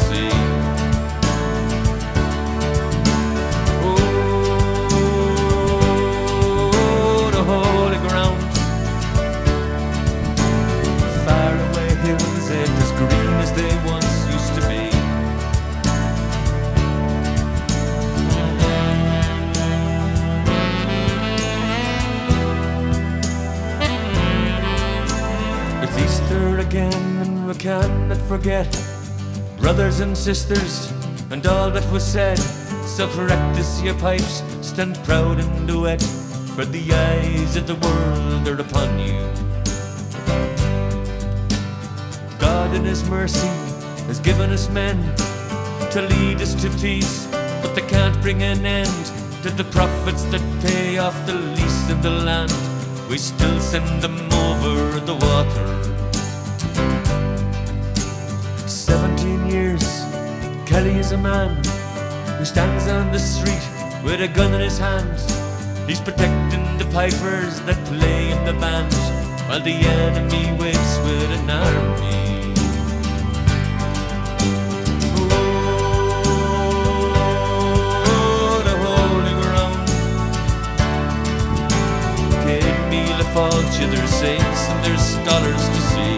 [28.28, 28.68] forget
[29.58, 30.92] brothers and sisters
[31.32, 32.38] and all that was said.
[32.86, 36.02] So practice your pipes, stand proud and duet,
[36.56, 39.18] for the eyes of the world are upon you.
[42.38, 43.48] God in His mercy
[44.08, 44.98] has given us men
[45.92, 47.28] to lead us to peace,
[47.62, 49.06] but they can't bring an end
[49.44, 52.54] to the profits that pay off the lease of the land.
[53.10, 55.77] We still send them over the water.
[60.96, 61.50] Is a man
[62.38, 63.68] who stands on the street
[64.04, 65.20] with a gun in his hand.
[65.88, 68.94] He's protecting the pipers that play in the band
[69.48, 72.54] while the enemy waits with an army.
[78.08, 79.88] Oh, the holy ground.
[82.48, 86.17] Gave me the fortune, their saints and their scholars to see.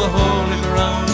[0.00, 1.10] The holy ground.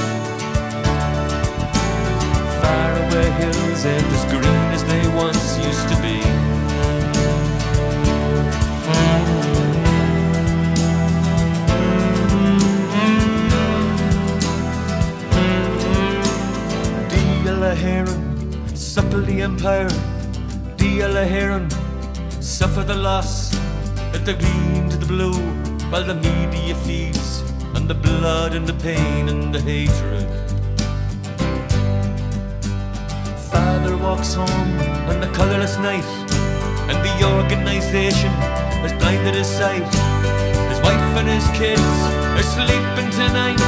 [2.62, 6.18] Far away hills ain't as green as they once used to be.
[17.10, 19.90] Deal a heron, subtly a empire,
[20.76, 21.68] Dia Heron,
[22.40, 23.52] suffer the loss
[24.14, 25.38] at the green to the blue,
[25.90, 27.35] while the media feeds
[27.86, 30.26] on the blood and the pain and the hatred.
[33.52, 34.72] Father walks home
[35.08, 36.04] on the colourless night,
[36.90, 38.32] and the organisation
[38.82, 39.86] has blinded his sight.
[40.70, 41.80] His wife and his kids
[42.36, 43.62] are sleeping tonight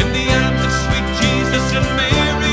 [0.00, 2.45] in the arms of sweet Jesus and Mary.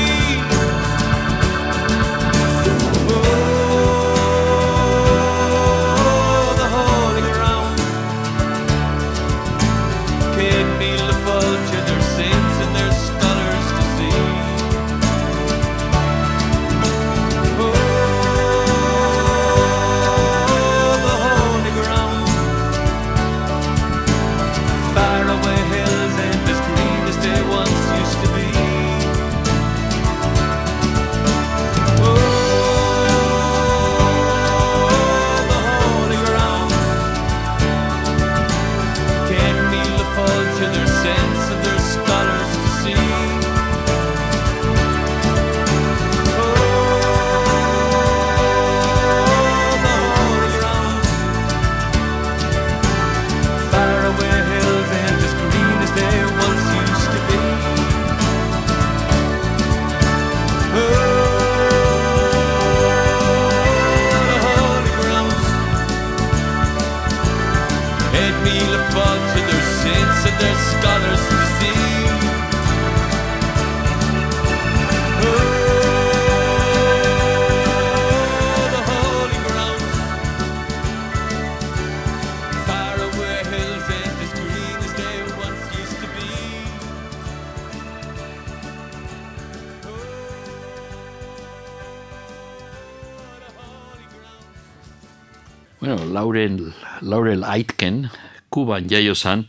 [95.94, 96.72] Bueno, Laurel,
[97.02, 98.10] Laurel Aitken,
[98.50, 99.44] Kuban jaio zan,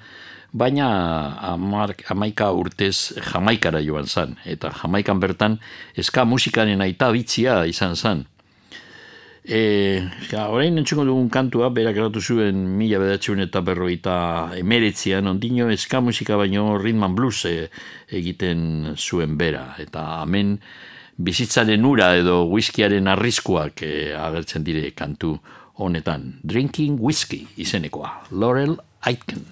[0.53, 4.35] baina amar, amaika urtez jamaikara joan zan.
[4.45, 5.55] Eta jamaikan bertan
[5.97, 8.21] eska musikaren aita bitzia izan zan.
[9.41, 14.19] E, ja, orain entzuko dugun kantua, berak eratu zuen mila bedatxeun eta berroita
[14.61, 17.71] emeretzian, ondino eska musika baino rhythm and blues e,
[18.13, 19.71] egiten zuen bera.
[19.81, 20.59] Eta hemen
[21.17, 25.39] bizitzaren ura edo whiskyaren arriskuak e, agertzen dire kantu
[25.79, 26.33] honetan.
[26.47, 28.25] Drinking Whiskey izenekoa.
[28.31, 29.45] Laurel Aitken.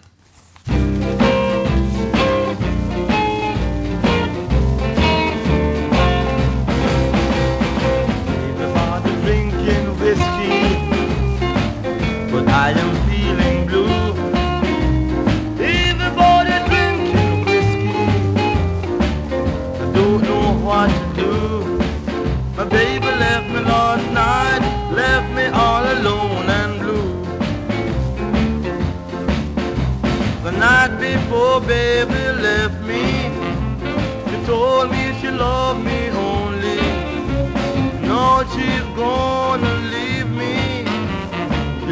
[39.03, 40.55] Gonna leave me.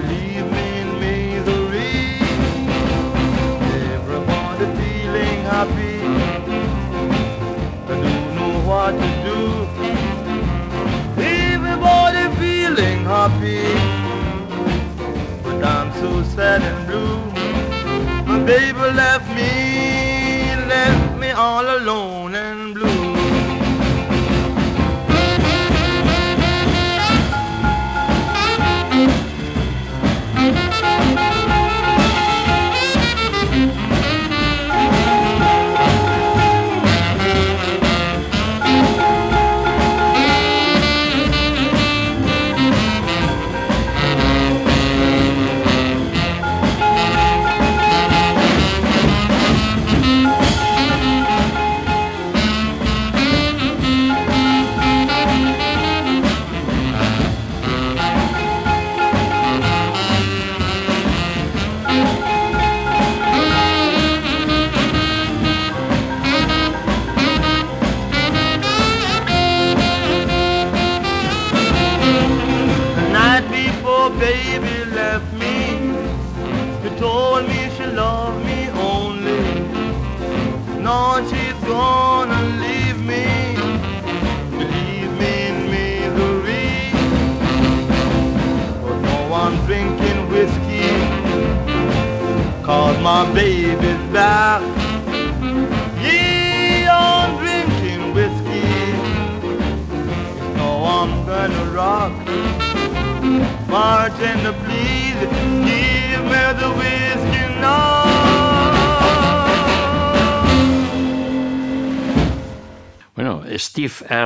[0.10, 1.96] Leave me in misery.
[3.96, 5.98] Everybody feeling happy.
[7.92, 9.42] I don't know what to do.
[11.52, 13.64] Everybody feeling happy.
[15.44, 17.18] But I'm so sad and blue.
[18.30, 19.52] My baby left me,
[20.74, 22.91] left me all alone and blue.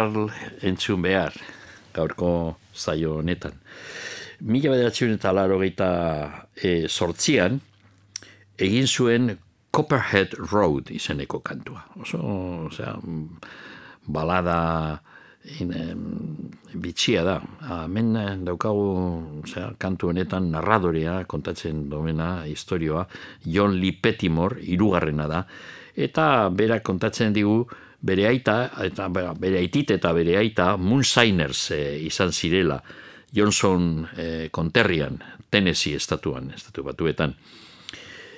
[0.06, 0.30] Earle
[0.62, 1.34] entzun behar,
[1.95, 2.30] gaurko
[2.76, 3.56] zaio honetan.
[4.45, 7.60] Mila bederatziun eta laro e, sortzian,
[8.58, 9.38] egin zuen
[9.72, 11.82] Copperhead Road izeneko kantua.
[11.99, 12.20] Oso,
[12.68, 12.93] osea,
[14.06, 15.01] balada
[15.60, 16.03] in, em,
[16.74, 17.39] bitxia da.
[17.84, 23.08] Hemen eh, daukagu osea, kantu honetan narradorea kontatzen domena historioa
[23.43, 25.43] John Lee Pettimore irugarrena da.
[25.95, 27.66] Eta berak kontatzen digu
[28.06, 32.80] bere aita, eta bere aitit eta bere aita Moonsigners e, izan zirela
[33.36, 35.18] Johnson e, konterrian,
[35.49, 37.34] Tennessee estatuan, estatu batuetan.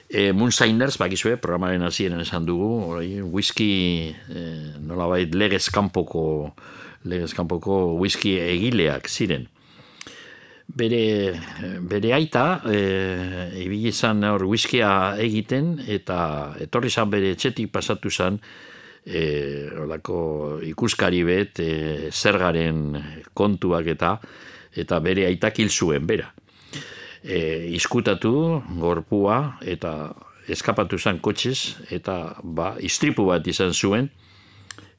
[0.07, 4.45] E, Moonsigners, bakizue, programaren hasieran esan dugu, oi, whisky, e,
[4.80, 6.53] nolabait, legez kanpoko,
[7.03, 9.49] legez kanpoko whisky egileak ziren.
[10.68, 11.36] Bere,
[11.88, 12.80] bere aita, e,
[13.63, 14.89] ibili izan hor whiskya
[15.24, 18.39] egiten, eta etorri zan bere etxetik pasatu zan,
[19.05, 22.97] e, olako ikuskari bet, e, zergaren
[23.33, 24.17] kontuak eta,
[24.75, 26.31] eta bere aitak hil zuen, bera.
[27.23, 30.13] E, iskutatu gorpua eta
[30.47, 34.07] eskapatu zen kotxez eta ba, istripu bat izan zuen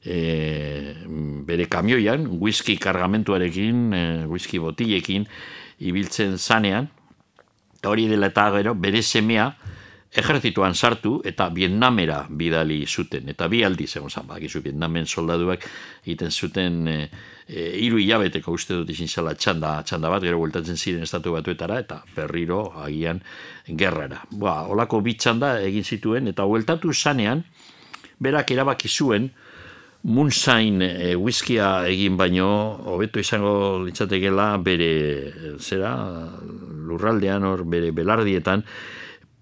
[0.05, 0.93] e,
[1.47, 5.25] bere kamioian whisky kargamentuarekin e, whisky botilekin
[5.79, 6.89] ibiltzen zanean.
[7.87, 9.53] Hori dela eta gero bere semea
[10.09, 13.29] ejertzituan sartu eta Vietnamera bidali zuten.
[13.29, 15.65] Eta bi aldi zegoen zan, bakizu Vietnamen soldaduak
[16.03, 16.95] egiten zuten e,
[17.45, 21.79] e, iru hilabeteko uste dut izin zela txanda, txanda bat, gero bueltatzen ziren estatu batuetara,
[21.85, 23.21] eta berriro agian
[23.67, 24.23] gerrara.
[24.31, 27.45] Ba, olako bi txanda egin zituen, eta bueltatu zanean,
[28.19, 29.29] berak erabaki zuen,
[29.99, 32.47] Moonshine e, whiskia egin baino,
[32.87, 34.93] hobeto izango litzatekela bere,
[35.59, 35.91] zera,
[36.87, 38.63] lurraldean hor, bere belardietan,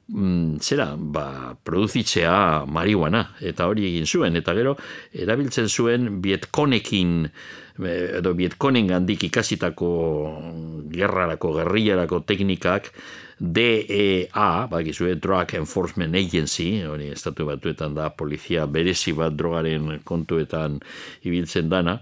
[0.08, 4.76] mm, zera, ba, produzitzea marihuana, eta hori egin zuen, eta gero,
[5.14, 7.14] erabiltzen zuen bietkonekin,
[7.84, 9.92] eh, edo bietkonen gandik ikasitako
[10.94, 12.92] gerrarako, gerriarako teknikak,
[13.38, 20.80] DEA, bakizue, Drug Enforcement Agency, hori estatu batuetan da, polizia berezi bat drogaren kontuetan
[21.22, 22.00] ibiltzen dana,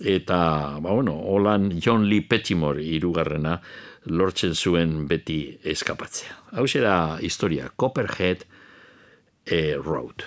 [0.00, 3.60] eta, ba, bueno, holan John Lee Pettimore irugarrena,
[4.04, 6.38] lortzen zuen beti eskapatzea.
[6.52, 8.46] Hau da historia, Copperhead
[9.46, 10.26] e, Road.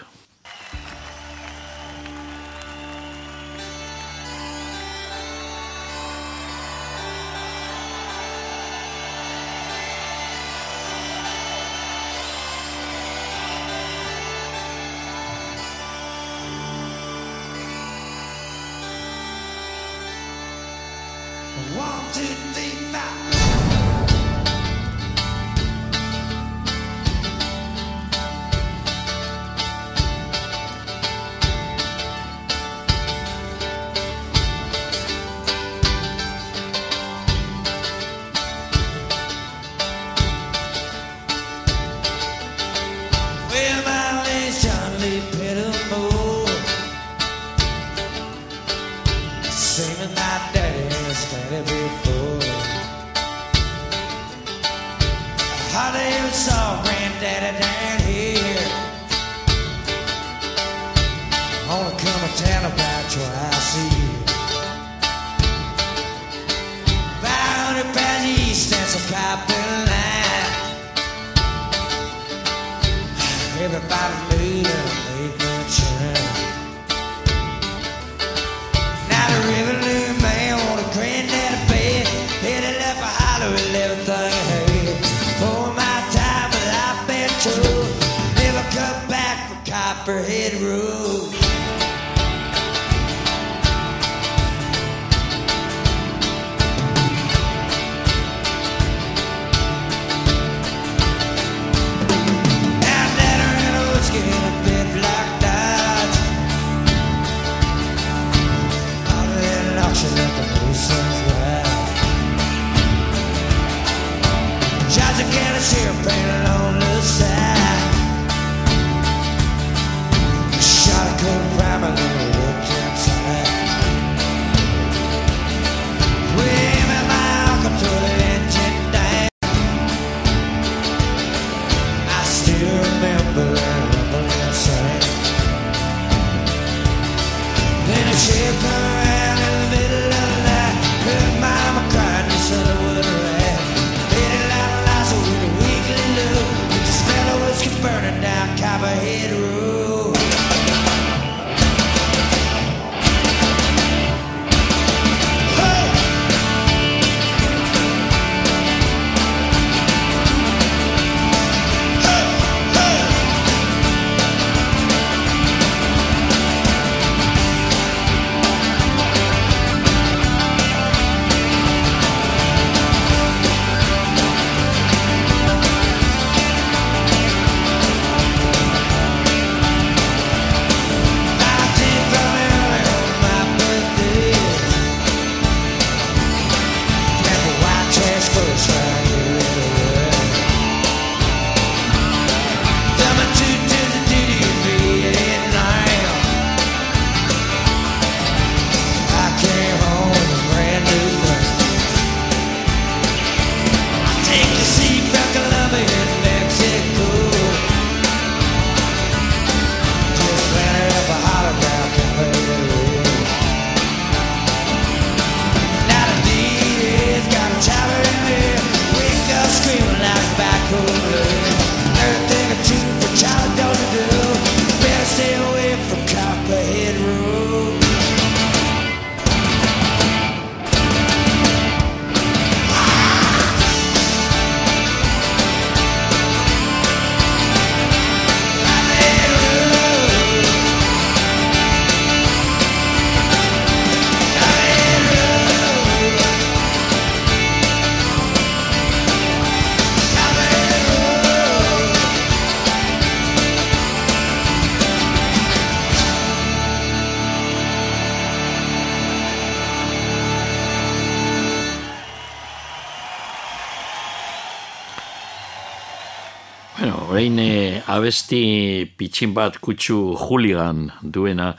[268.06, 271.56] abesti pitxin bat kutsu juligan duena.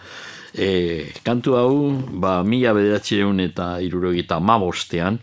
[0.54, 1.72] E, kantu hau,
[2.22, 5.18] ba, mila bederatxireun eta irurogita mabostean,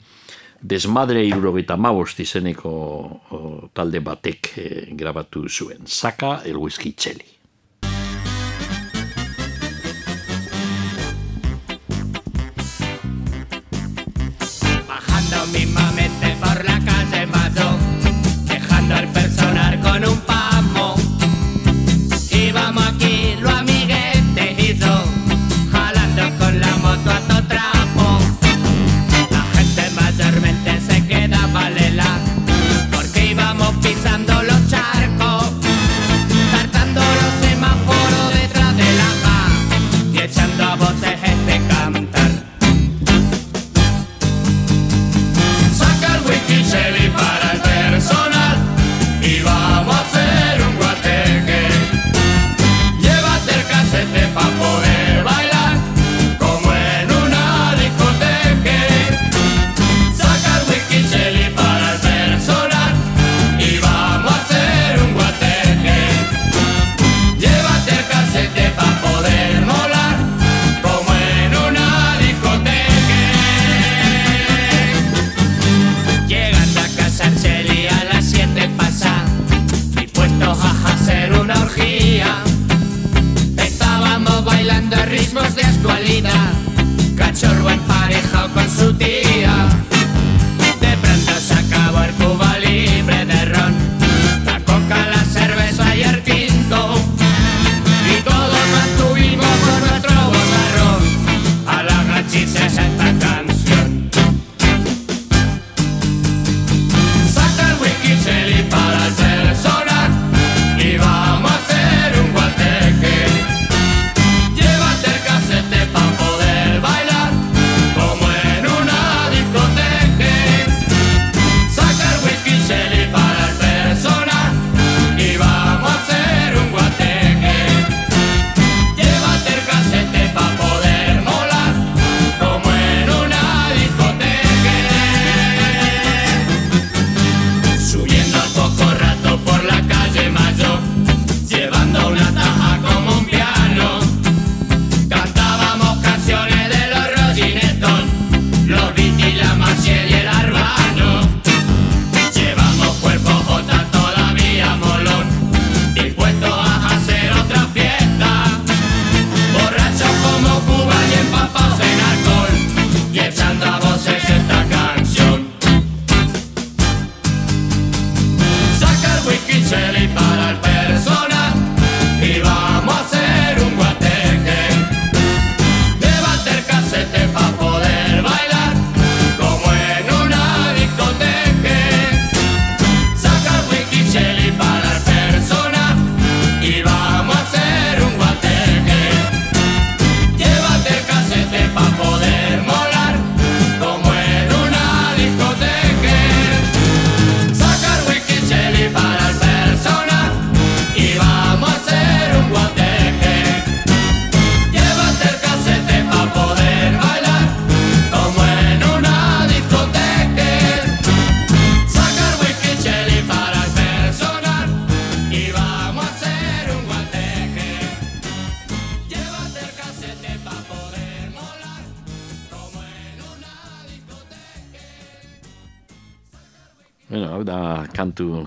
[0.60, 3.40] desmadre irurogita mabost izeneko o,
[3.74, 4.68] talde batek e,
[5.00, 5.88] grabatu zuen.
[5.88, 7.33] Saka el whisky txeli.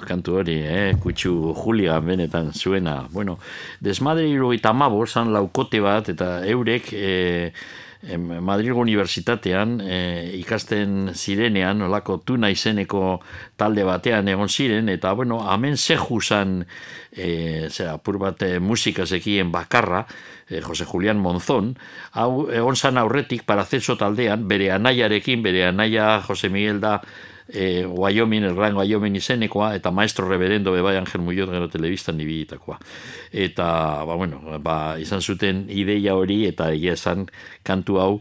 [0.00, 0.94] kantu hori, eh?
[1.02, 3.06] kutsu Julia benetan zuena.
[3.12, 3.38] Bueno,
[3.80, 4.74] desmadre irugaita
[5.06, 7.52] zan laukote bat, eta eurek eh,
[8.14, 13.20] Madrilgo Unibertsitatean eh, ikasten zirenean, olako tuna izeneko
[13.56, 16.64] talde batean egon ziren, eta bueno, amen zehuzan
[17.12, 20.06] eh, zera, apur bat eh, musikazekien bakarra,
[20.48, 21.74] eh, Jose Julian Monzón,
[22.12, 27.00] hau egon zan aurretik paraceso taldean, bere anaiarekin, bere anaia Jose Miguel da,
[27.48, 32.78] e, Wyoming, erran Wyoming izenekoa, eta maestro reverendo bebai Angel Muñoz gero telebista nibilitakoa.
[33.32, 33.66] Eta,
[34.04, 37.26] ba, bueno, ba, izan zuten ideia hori, eta egia esan
[37.62, 38.12] kantu hau,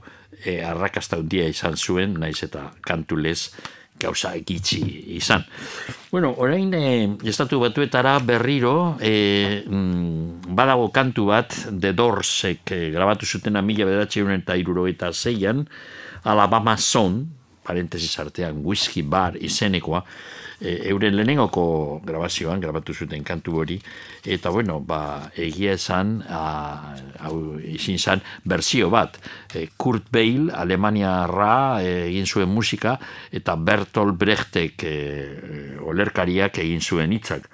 [0.43, 3.52] e, arrakasta hundia izan zuen, naiz eta kantulez,
[3.99, 4.81] gauza egitzi
[5.15, 5.45] izan.
[6.11, 13.26] Bueno, orain e, estatu batuetara berriro e, mm, badago kantu bat The Doorsek e, grabatu
[13.26, 15.65] zuten mila bederatxe eta iruro eta zeian
[16.23, 20.03] Alabama Zone parentesis artean, whisky bar izenekoa,
[20.59, 23.77] e, euren lehenengoko grabazioan, grabatu zuten kantu hori,
[24.23, 29.19] eta bueno, ba, egia esan, hau izin zan, berzio bat,
[29.53, 32.97] e, Kurt Beil, Alemania ra, e, egin zuen musika,
[33.31, 34.97] eta Bertolt Brechtek e,
[35.83, 37.49] olerkariak egin zuen hitzak.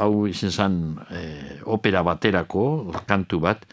[0.00, 0.76] Hau izin zan,
[1.10, 1.22] e,
[1.68, 2.66] opera baterako,
[3.08, 3.66] kantu bat,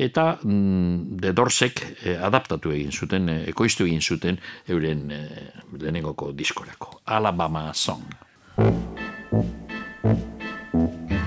[0.00, 6.32] eta mm, The Dorsek eh, adaptatu egin zuten, eh, ekoiztu egin zuten euren eh, lehenengoko
[6.32, 7.00] diskorako.
[7.04, 8.04] Alabama Song.
[10.72, 11.19] Well,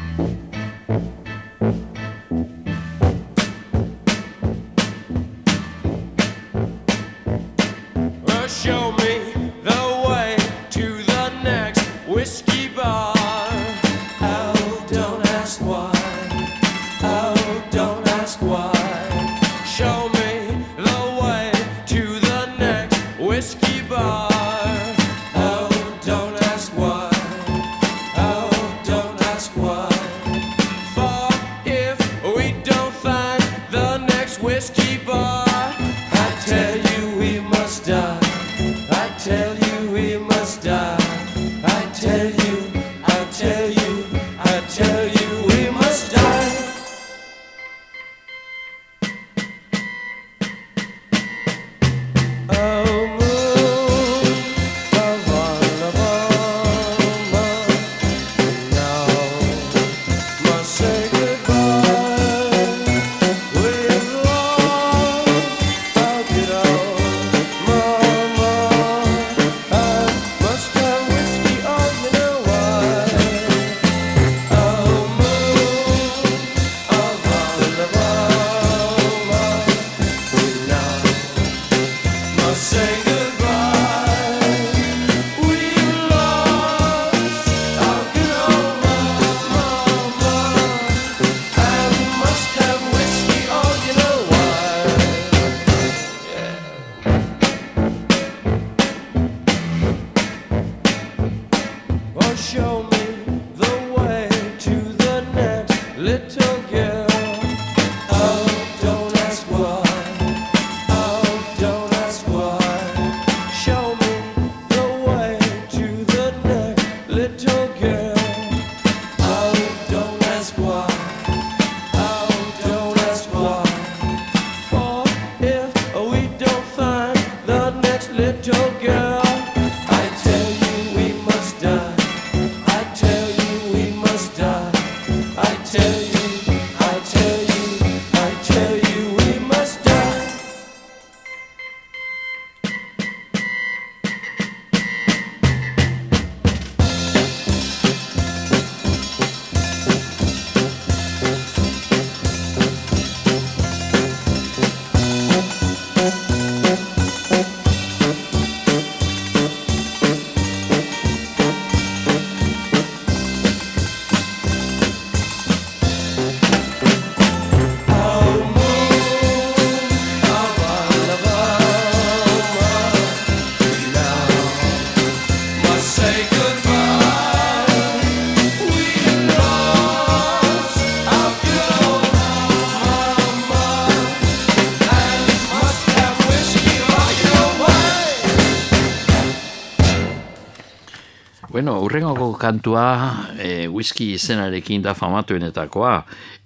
[191.64, 195.94] Bueno, urrengoko kantua e, whisky izenarekin da famatuenetakoa.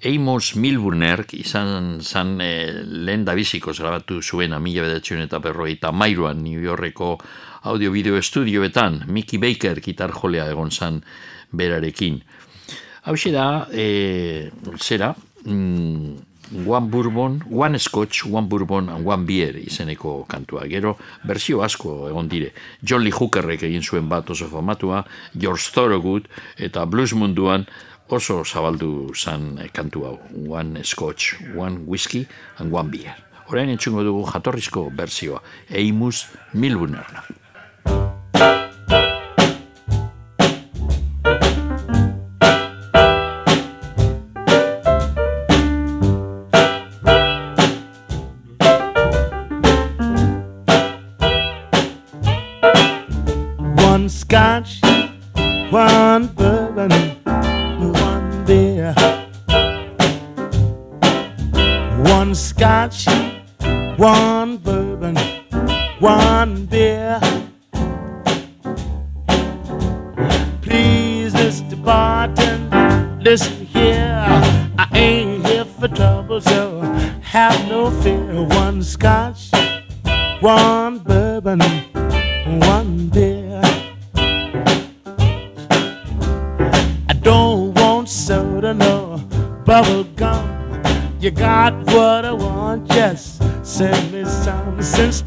[0.06, 2.52] Amos Milburner izan zan e,
[2.86, 7.16] lehen dabizikoz grabatu zuena mila bedatzen eta berrogeita mairuan New Yorkeko
[7.64, 11.02] audio-bideo estudioetan Mickey Baker gitar jolea egon zan
[11.50, 12.22] berarekin.
[13.10, 15.16] Hau da, e, zera,
[15.46, 16.14] mm,
[16.52, 20.68] One Bourbon, One Scotch, One Bourbon and One Beer izeneko kantua.
[20.70, 20.96] Gero,
[21.28, 22.54] berzio asko egon dire.
[22.84, 25.04] John Lee Hookerrek egin zuen bat oso famatua,
[25.36, 27.68] George Thorogood eta blues munduan
[28.10, 30.20] oso zabaldu zan kantu hau.
[30.48, 32.28] One Scotch, One Whiskey
[32.60, 33.16] and One Beer.
[33.48, 35.42] Orain entzungo dugu jatorrizko berzioa,
[35.72, 37.24] Amos Milburnerna.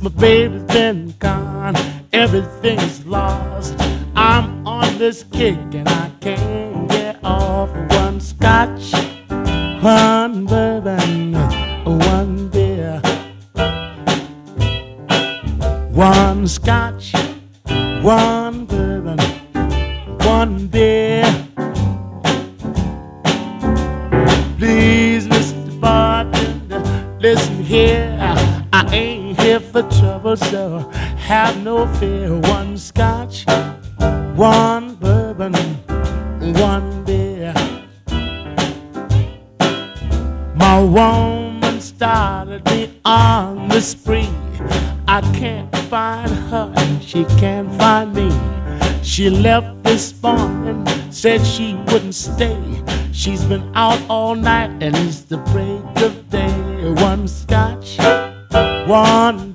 [0.02, 0.69] My baby's
[51.44, 52.82] said she wouldn't stay.
[53.12, 56.92] She's been out all night, and it's the break of day.
[57.02, 57.98] One scotch,
[58.88, 59.49] one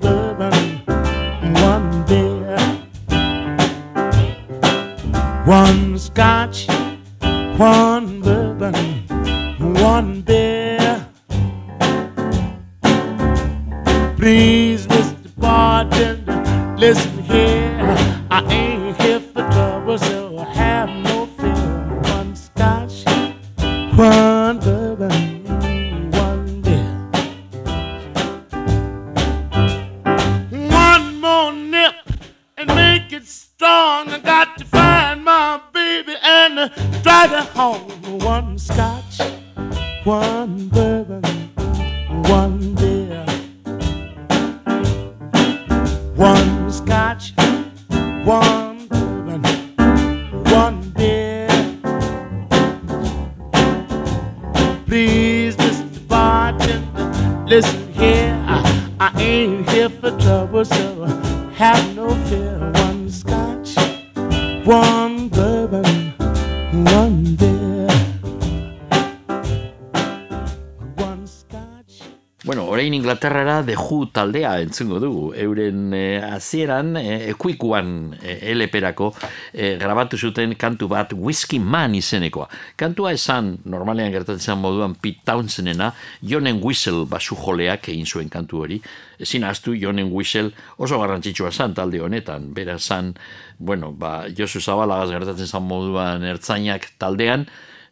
[73.74, 75.32] Who taldea entzungo dugu.
[75.34, 79.10] Euren eh, hasieran eh, ekuikuan eh, LP-rako
[79.52, 82.46] eh, grabatu zuten kantu bat Whiskey Man izenekoa.
[82.76, 88.80] Kantua esan, normalean gertatzen moduan Pete Townsendena, Jonen Whistle basu joleak egin zuen kantu hori.
[89.18, 92.52] Ezin astu Jonen Whistle oso garrantzitsua zan talde honetan.
[92.54, 93.14] Bera zan,
[93.58, 97.48] bueno, ba, Josu Zabalagaz gertatzen zan moduan ertzainak taldean,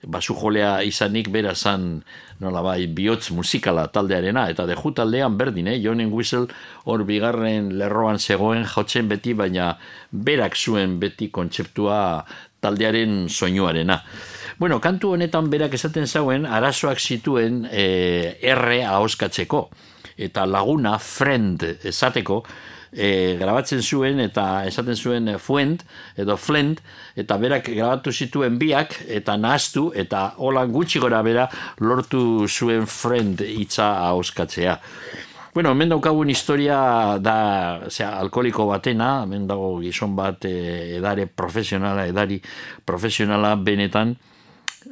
[0.06, 2.02] basu jolea izanik bera zan
[2.40, 5.78] nola bai bihotz musikala taldearena eta deju taldean berdin, eh?
[5.82, 6.48] Jonen Whistle
[6.84, 9.74] hor bigarren lerroan zegoen jotzen beti, baina
[10.10, 12.24] berak zuen beti kontzeptua
[12.60, 14.00] taldearen soinuarena.
[14.58, 19.68] Bueno, kantu honetan berak esaten zauen arazoak zituen eh, R ahoskatzeko
[20.16, 22.44] eta laguna friend esateko
[22.94, 25.84] e, grabatzen zuen eta esaten zuen eh, fuent
[26.16, 26.80] edo flent
[27.18, 31.48] eta berak grabatu zituen biak eta nahaztu eta holan gutxi gora bera
[31.80, 34.78] lortu zuen friend hitza ahoskatzea.
[35.54, 36.76] Bueno, hemen daukagun historia
[37.22, 37.34] da,
[37.86, 42.40] osea, alkoholiko batena, hemen dago gizon bat e, edare profesionala, edari
[42.84, 44.16] profesionala benetan,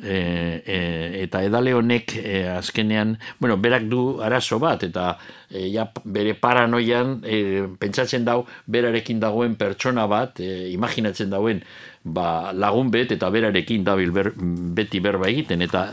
[0.02, 0.78] e, e,
[1.22, 5.16] eta edale honek e, azkenean, bueno, berak du arazo bat, eta
[5.48, 7.38] e, ja, bere paranoian e,
[7.78, 11.62] pentsatzen dau berarekin dagoen pertsona bat, e, imaginatzen dauen
[12.02, 15.92] ba, lagun bet eta berarekin dabil ber, beti berba egiten, eta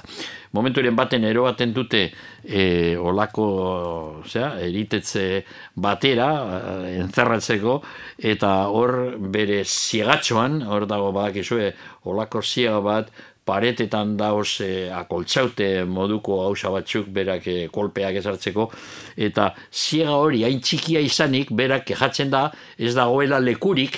[0.58, 2.08] momenturen baten eroaten dute
[2.44, 3.46] e, olako
[4.24, 5.44] osea, eritetze
[5.78, 6.30] batera
[6.90, 7.76] entzerratzeko
[8.32, 8.96] eta hor
[9.30, 11.74] bere ziegatxoan, hor dago badakizue
[12.10, 13.12] olako ziega bat
[13.50, 18.70] paretetan dauz e, akoltzaute moduko hausa batzuk berak e, kolpeak ezartzeko
[19.30, 23.98] eta ziega hori hain txikia izanik berak kejatzen da ez dagoela lekurik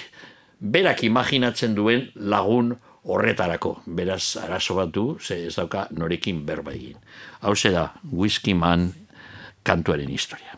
[0.62, 3.80] berak imaginatzen duen lagun horretarako.
[3.86, 6.98] Beraz, arazo bat du, ze ez dauka norekin berba egin.
[7.42, 8.92] Hau da, Whiskey Man
[9.64, 10.58] kantuaren historia.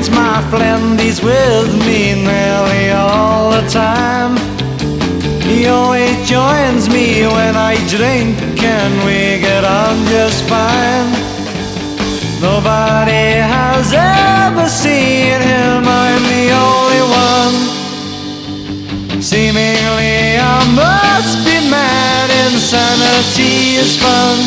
[0.00, 4.34] Whiskey my friend, he's with me nearly all the time.
[5.42, 11.10] He always joins me when I drink and we get on just fine.
[12.40, 17.56] Nobody has ever seen him, I'm the only one.
[19.20, 24.38] Seemingly, I must be mad, insanity is fun.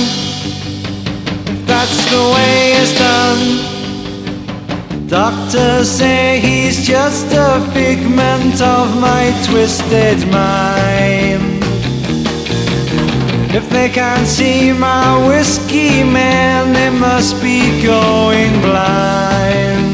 [1.45, 3.72] If that's the way it's done.
[5.13, 11.63] Doctors say he's just a figment of my twisted mind.
[13.53, 19.92] If they can't see my whiskey man, they must be going blind.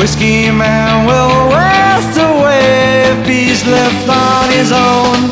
[0.00, 5.28] Whiskey man will waste away if he's left on his own.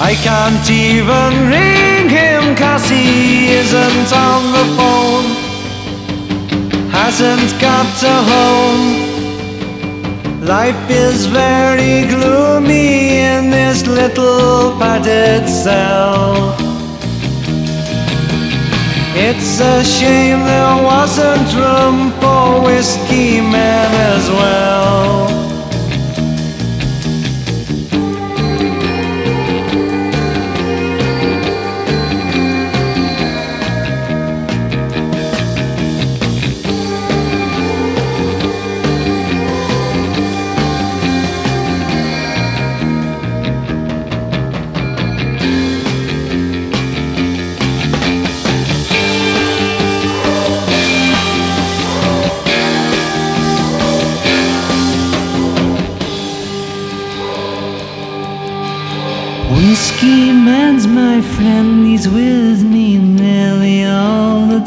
[0.00, 5.26] I can't even ring him cause he isn't on the phone.
[6.90, 8.86] Hasn't got a home.
[10.44, 16.41] Life is very gloomy in this little padded cell.
[19.14, 25.41] It's a shame there wasn't room for Whiskey Man as well.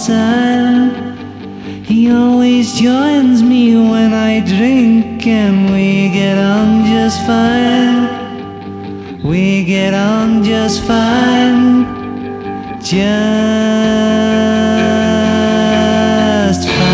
[0.05, 0.93] Time.
[1.83, 8.09] He always joins me when I drink, and we get on just fine.
[9.23, 11.85] We get on just fine.
[12.81, 13.09] Just
[16.69, 16.85] fine.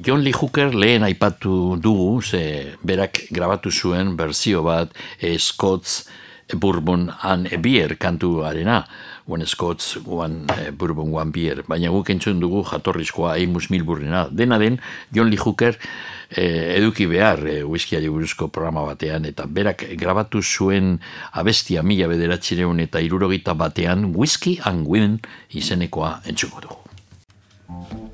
[0.00, 4.88] John Lee Hooker lehen aipatu dugu, ze berak grabatu zuen berzio bat
[5.20, 6.08] e, Scots
[6.54, 8.84] Bourbon and Beer kantuarena.
[9.26, 11.62] One Scots, one eh, Bourbon, one Beer.
[11.68, 14.28] Baina guk entzun dugu jatorrizkoa Amos Milburrena.
[14.30, 14.80] Dena den,
[15.12, 15.76] John Lee Hooker
[16.30, 20.98] eh, eduki behar eh, whiskyari buruzko programa batean, eta berak grabatu zuen
[21.32, 25.20] abestia mila bederatzireun eta irurogita batean Whisky and Women
[25.54, 28.09] izenekoa entzuko dugu.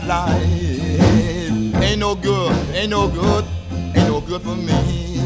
[0.00, 3.44] Nightlife, nightlife ain't no good, ain't no good,
[3.96, 5.18] ain't no good for me.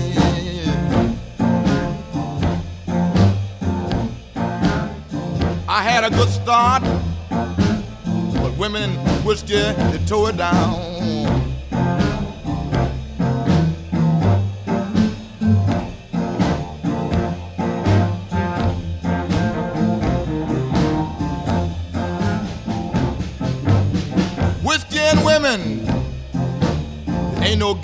[5.68, 6.82] I had a good start,
[7.30, 11.31] but women and whiskey they tore it down.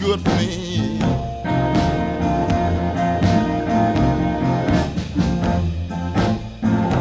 [0.08, 0.98] Good for me.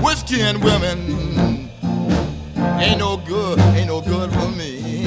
[0.03, 1.69] Whiskey and women
[2.81, 5.05] ain't no good, ain't no good for me.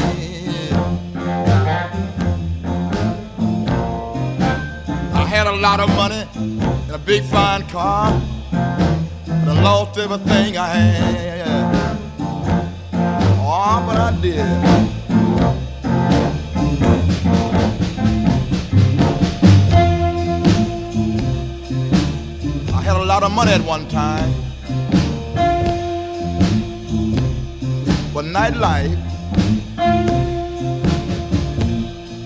[5.13, 8.19] I had a lot of money and a big fine car.
[8.51, 11.99] But I lost everything I had.
[12.95, 15.00] Oh, but I did.
[23.21, 24.33] Lot of money at one time.
[28.15, 28.97] But nightlife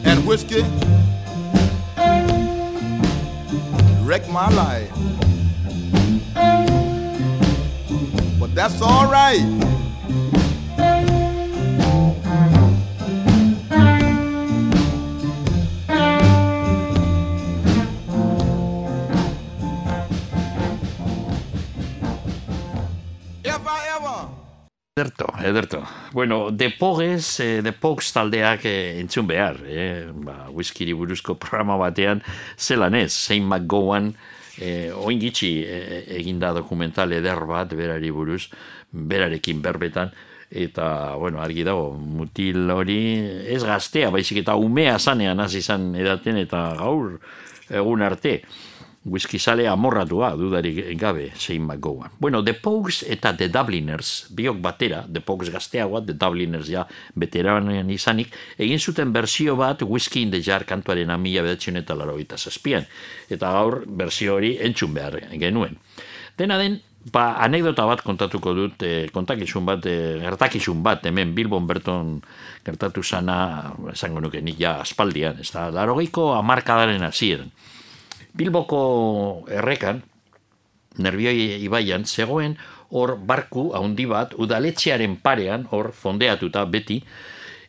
[0.05, 0.63] and whiskey
[4.05, 4.93] wrecked my life.
[8.39, 9.74] But that's all right.
[25.45, 25.83] Ederto.
[26.13, 30.09] Bueno, The Pogues, eh, The Pogues taldeak eh, entzun behar, eh?
[30.09, 32.23] ba, whiskyri buruzko programa batean,
[32.57, 34.15] zelan ez, Sein McGowan,
[34.57, 38.47] eh, oin gitxi eh, eginda dokumental eder bat, berari buruz,
[38.91, 40.15] berarekin berbetan,
[40.49, 40.89] eta,
[41.21, 42.99] bueno, argi dago, mutil hori,
[43.45, 47.19] ez gaztea, baizik eta umea zanean hasi izan edaten, eta gaur
[47.69, 48.39] egun arte,
[49.05, 52.11] whisky sale amorratua dudarik gabe zein McGowan.
[52.19, 57.91] Bueno, The Pogues eta The Dubliners, biok batera, The Pogues gazteagoa, The Dubliners ja veteranen
[57.91, 62.87] izanik, egin zuten bersio bat Whisky in the Jar kantuaren amila bedatzen eta laro zazpian.
[63.29, 65.79] Eta gaur bersio hori entzun behar genuen.
[66.39, 66.81] Dena den,
[67.13, 72.23] ba, anekdota bat kontatuko dut, eh, kontakizun bat, eh, gertakizun bat, hemen Bilbon Berton
[72.65, 77.53] gertatu zana, esango nuke nik ja aspaldian, ez da, larogeiko amarkadaren hasieran.
[78.35, 80.03] Bilboko errekan,
[80.99, 82.57] nervioi ibaian, zegoen
[82.95, 87.01] hor barku handi bat, udaletxearen parean, hor fondeatuta beti,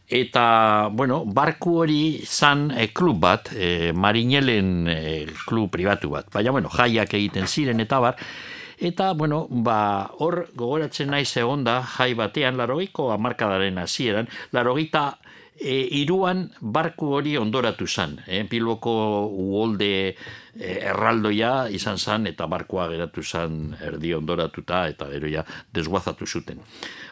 [0.06, 5.00] eta, bueno, barku hori zan e, klub bat, e, marinelen e,
[5.46, 8.22] klub pribatu bat, baina, bueno, jaiak egiten ziren eta bar,
[8.78, 15.08] eta, bueno, ba, hor gogoratzen naiz egonda jai batean, larogeiko amarkadaren hasieran, larogeita
[15.60, 18.20] e, iruan barku hori ondoratu zan.
[18.28, 18.44] Eh?
[18.50, 18.94] Bilboko
[19.32, 20.14] uolde e,
[20.76, 26.62] erraldoia izan zan eta barkua geratu zan erdi ondoratuta eta gero ja desguazatu zuten.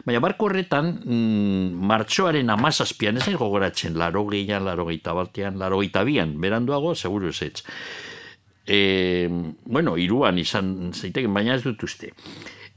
[0.04, 6.04] Baina barko horretan, mm, martxoaren amazazpian, ez gogoratzen, laro gehian, laro gehieta batean, laro gehieta
[6.04, 7.64] bian, beranduago, seguru ez ez.
[8.66, 9.28] E,
[9.64, 12.12] bueno, iruan izan zeiteken, baina ez dut uste.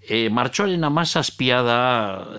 [0.07, 1.79] E, martxoaren amazazpia da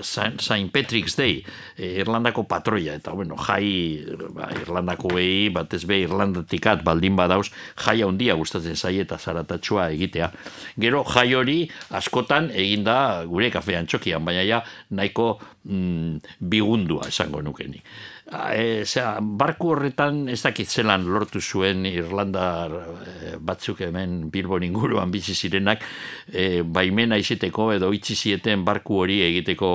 [0.00, 1.42] Saint Patrick's Day,
[1.76, 4.00] e, Irlandako patroia, eta bueno, jai
[4.32, 7.50] ba, Irlandako behi, batez be Irlandatikat baldin badauz,
[7.84, 10.30] jai handia gustatzen zaie eta zaratatxua egitea.
[10.80, 11.58] Gero jai hori
[11.92, 15.34] askotan eginda gure kafean txokian, baina ja nahiko
[15.68, 17.84] mm, bigundua esango nukenik.
[18.28, 25.08] E, zera, barku horretan ez dakit zelan lortu zuen Irlandar e, batzuk hemen Bilbon inguruan
[25.08, 25.80] bizi zirenak
[26.28, 29.70] e, baimena izeteko edo itzi zieten barku hori egiteko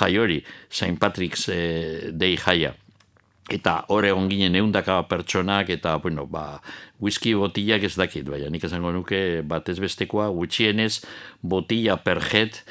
[0.00, 0.98] jai hori, St.
[0.98, 1.60] Patrick's e,
[2.10, 2.72] Day jaia.
[3.52, 6.58] Eta hor egon ginen eundaka pertsonak eta, bueno, ba,
[7.02, 11.04] whisky botillak ez dakit, baina nik esango nuke batez bestekoa, gutxienez
[11.42, 12.64] botilla per jet,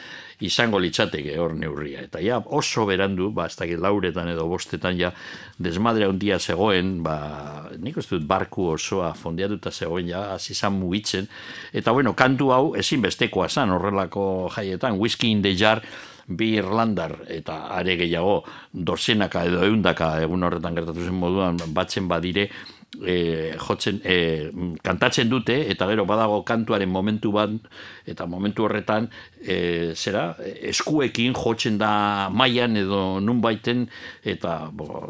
[0.45, 2.03] izango litzateke hor neurria.
[2.07, 5.11] Eta ja oso berandu, ba, ez dakit lauretan edo bostetan ja
[5.61, 7.17] desmadre handia zegoen, ba,
[7.77, 11.29] nik ez dut barku osoa fondiatuta zegoen ja, hasi izan mugitzen.
[11.73, 15.83] Eta bueno, kantu hau ezinbestekoa zan horrelako jaietan, whisky in the jar,
[16.27, 18.41] bi Irlandar eta are gehiago
[18.71, 22.49] dozenaka edo eundaka egun horretan gertatu zen moduan batzen badire
[22.99, 24.51] e, jotzen, e,
[24.83, 27.53] kantatzen dute eta gero badago kantuaren momentu bat
[28.09, 29.07] eta momentu horretan
[29.39, 30.35] e, zera,
[30.71, 33.87] eskuekin jotzen da mailan edo nun baiten
[34.23, 35.07] eta bo,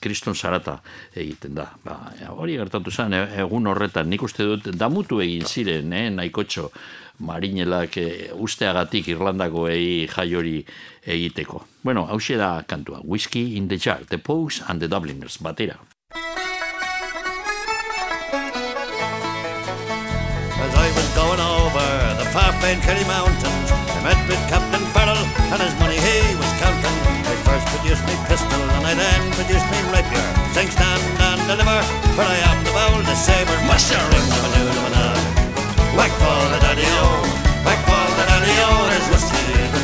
[0.00, 0.78] kriston zarata
[1.14, 1.98] egiten da ba,
[2.30, 6.70] hori gertatu zen e, egun horretan nik uste dut damutu egin ziren eh, nahikotxo
[7.26, 8.08] marinelak e,
[8.38, 10.56] usteagatik Irlandakoei jai hori
[11.04, 11.64] egiteko.
[11.84, 13.00] Bueno, hause da kantua.
[13.04, 15.76] Whiskey in the Jar, The Pogues and the Dubliners, batera.
[22.70, 23.68] Famed Kerry Mountains,
[23.98, 25.18] I met with Captain Farrell
[25.50, 26.98] and his money he was counting.
[27.26, 30.22] I first produced me pistol and I then produced me rapier.
[30.54, 31.82] Sing, stand and deliver,
[32.14, 33.58] for I am the boldest saber.
[33.66, 34.70] Muster, ring, dum, doo.
[35.98, 37.06] Whack for the daddy-o,
[37.66, 39.82] whack for the daddy-o, there's whiskey in the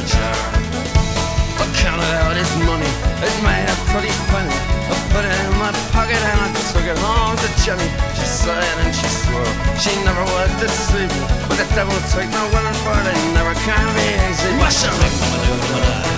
[1.83, 2.91] counted out his money,
[3.27, 4.55] it made a pretty penny.
[4.87, 8.06] I put it in my pocket and I took it home to Jenny.
[8.47, 11.27] Sighed and she swore she never would deceive me.
[11.51, 14.55] But the devil take no women for it, it never can be easy.
[14.55, 16.15] Ring, dum, doo, dum, dum.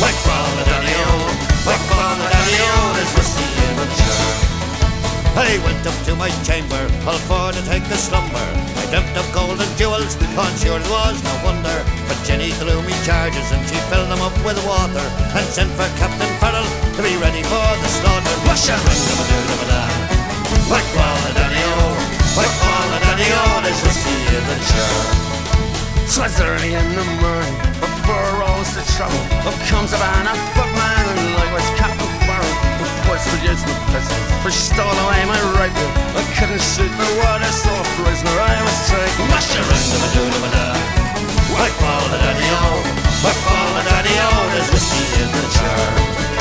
[0.00, 1.20] Whack for daddy-o,
[1.68, 4.24] whack for the daddy-o, there's whiskey in the jar.
[5.36, 8.48] I went up to my chamber, all for to take a slumber.
[8.80, 11.76] I dreamt of gold and jewels, on sure it was no wonder.
[12.08, 15.06] But Jenny threw me charges and she filled them up with water
[15.36, 16.64] and sent for Captain Farrell
[16.96, 18.36] to be ready for the slaughter.
[18.48, 19.82] Wash a ring of a doo of a da.
[20.72, 20.86] Whack
[21.36, 21.49] daddy
[22.30, 25.30] o, whack wall a daddy o, there's whiskey in the jar.
[26.10, 29.22] Twas early in the morning, before rose the trouble.
[29.46, 32.56] Up comes a man, a footman, and likewise Captain Farrell.
[32.78, 35.90] Who forced produced my pistol, for she stole away my rifle.
[36.18, 39.24] I couldn't shoot the water, so a prisoner I was taken.
[39.30, 40.66] Wash a ring of a doo of a da.
[41.54, 42.74] Whack wall a daddy o,
[43.22, 46.39] whack wall a daddy o, there's whiskey in the jar.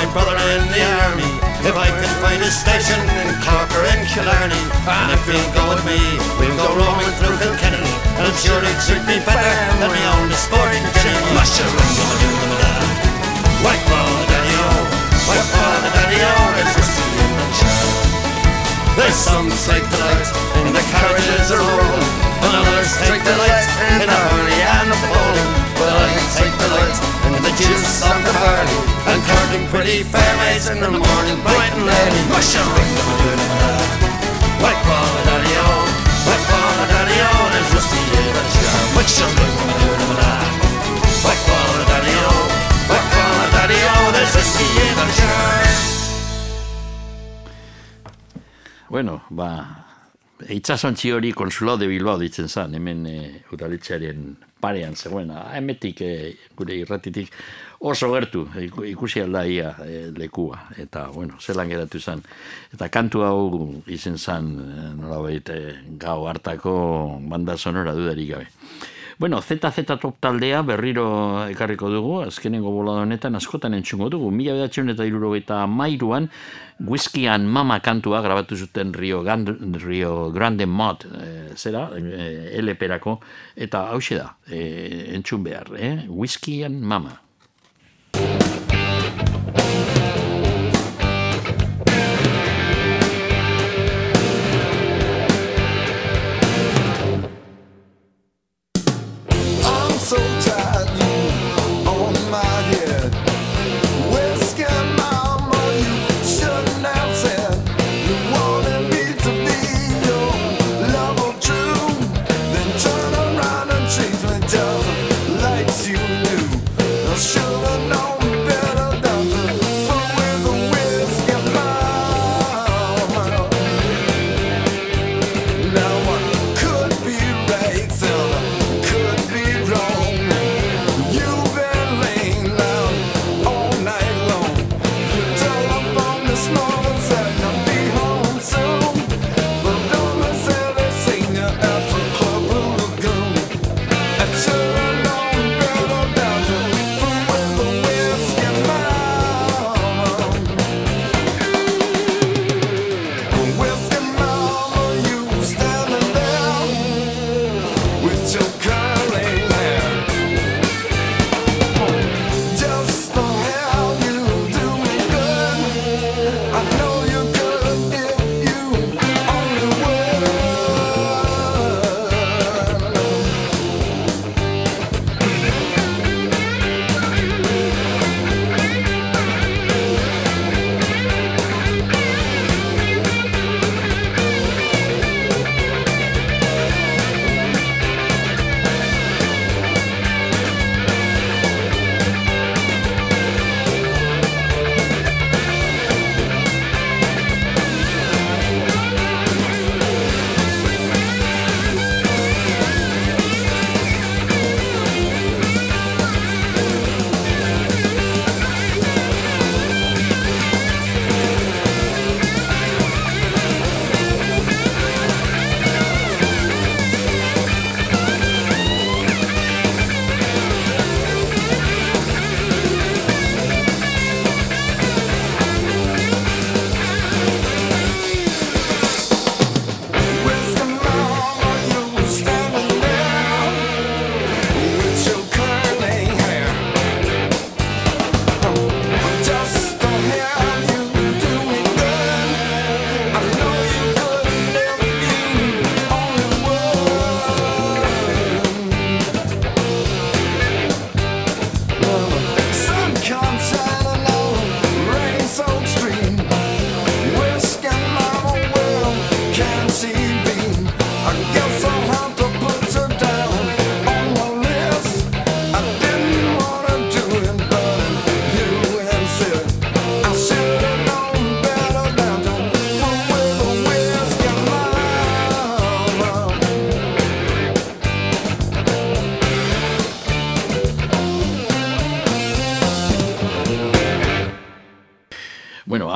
[0.00, 1.28] My brother in the army.
[1.60, 5.68] If I can find a station in Cork or in Killarney, and if you'll go
[5.68, 6.00] with me,
[6.40, 7.84] we'll go roaming through Kilkenny.
[8.16, 11.36] And I'm sure it suit me better than my own sporting Jenny.
[11.36, 11.68] Mush oh.
[11.68, 11.68] oh.
[11.68, 12.74] a ring of a doo of a.
[13.60, 14.68] White ball a daddy o,
[15.28, 17.84] white ball a daddy o, there's whiskey in the jar.
[18.96, 20.28] There's some take delight
[20.64, 22.08] in the carriages are rolling,
[22.44, 23.68] and others take delight
[24.00, 25.50] in the honey and the bowling.
[25.80, 26.96] But I take delight
[27.26, 31.72] in the juice of the barley, and courting pretty fair maids in the morning, bright
[31.72, 32.22] and early.
[32.32, 33.72] Mush a ring of a doo of a da.
[34.60, 35.68] White ball a daddy o,
[36.28, 38.76] white ball a daddy o, there's whiskey in the jar.
[38.92, 40.32] Mush a ring of a doo of a da.
[41.24, 42.34] White ball a daddy o,
[42.92, 45.64] white ball a daddy o, there's whiskey in the jar.
[48.90, 49.86] Bueno, ba,
[50.48, 53.16] itxasontzi hori konsulado de Bilbao ditzen zen, hemen e,
[53.52, 56.12] udaletxearen parean zegoen, hemetik e,
[56.56, 57.32] gure irratitik
[57.80, 62.22] oso gertu, iku- ikusi alda ia e, lekua, eta, bueno, zelan geratu zen.
[62.72, 64.50] Eta kantu hau izen zen,
[65.00, 66.74] nolabait, e, gau hartako
[67.28, 68.48] banda sonora dudarik gabe.
[69.20, 71.02] Bueno, ZZ Top taldea berriro
[71.52, 74.30] ekarriko dugu, azkenengo bolada honetan askotan entzungo dugu.
[74.32, 76.30] Mila bedatzen eta irurogeita mairuan,
[76.88, 83.18] Whiskey and Mama kantua grabatu zuten Rio, Gan- Rio Grande Mod, e, zera, e, LP-erako,
[83.56, 86.06] eta hause da, e, entzun behar, eh?
[86.08, 87.20] Whiskey and Mama.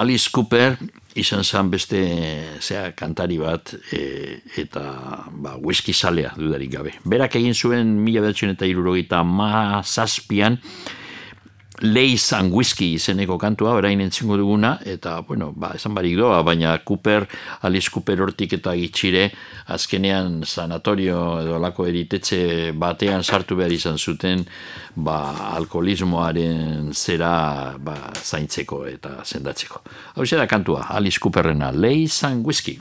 [0.04, 0.76] Alice Cooper
[1.16, 2.00] izan zan beste
[2.60, 4.00] zea kantari bat e,
[4.60, 4.82] eta
[5.30, 6.92] ba, whisky salea dudarik gabe.
[7.08, 10.58] Berak egin zuen mila bedatzen eta irurogeita ma zazpian
[11.82, 17.26] Leizan Whiskey izeneko kantua, orain entzingo duguna, eta, bueno, ba, esan barik doa, baina Cooper,
[17.66, 19.24] Alice Cooper hortik eta gitxire,
[19.74, 24.46] azkenean sanatorio edo lako eritetxe batean sartu behar izan zuten,
[24.94, 25.18] ba,
[25.58, 29.82] alkoholismoaren zera ba, zaintzeko eta sendatzeko.
[30.14, 32.78] Hau da kantua, Alice Cooperrena, Leizan Whiskey.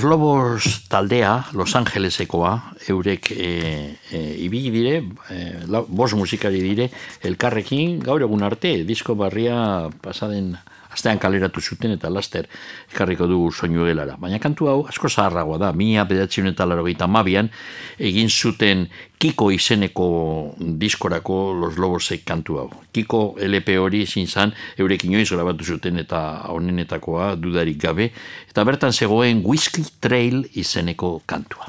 [0.00, 4.94] Los Lobos taldea, Los Angelesekoa, eurek e, e, ibili dire,
[5.28, 6.86] eh, e, la, bos musikari dire,
[7.20, 10.54] elkarrekin gaur egun arte, disko barria pasaden
[10.92, 12.48] astean kaleratu zuten eta laster
[12.92, 14.16] ekarriko dugu soinu gelara.
[14.18, 17.50] Baina kantu hau asko zaharragoa da, mila bedatzion eta laro mabian,
[17.98, 18.88] egin zuten
[19.20, 22.70] Kiko izeneko diskorako Los Lobosek kantu hau.
[22.90, 28.12] Kiko LP hori ezin zan, eurekin joiz grabatu zuten eta honenetakoa dudarik gabe,
[28.48, 31.68] eta bertan zegoen Whiskey Trail izeneko kantua.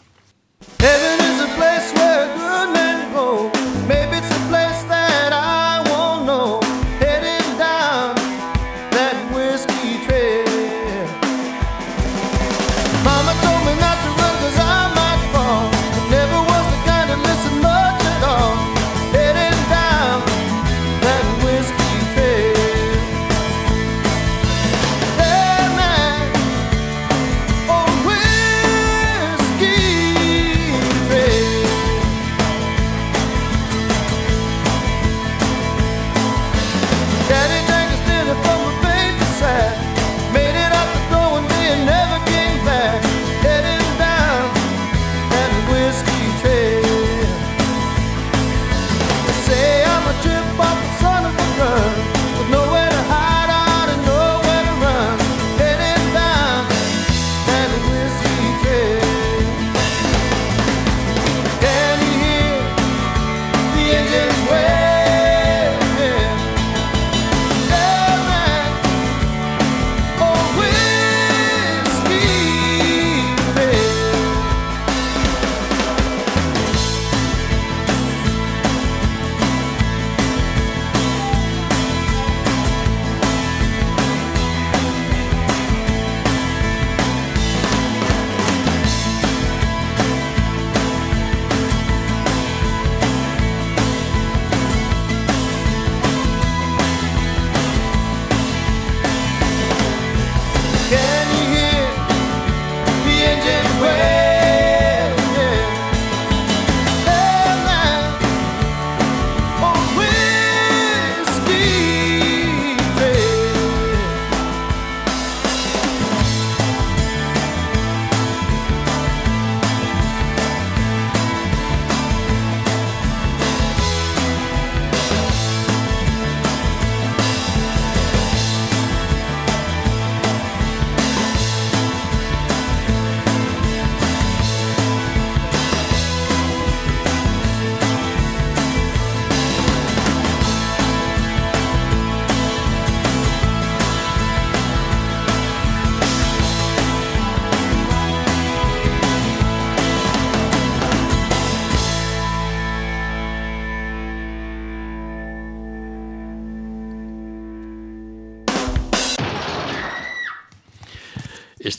[0.79, 1.40] Heaven is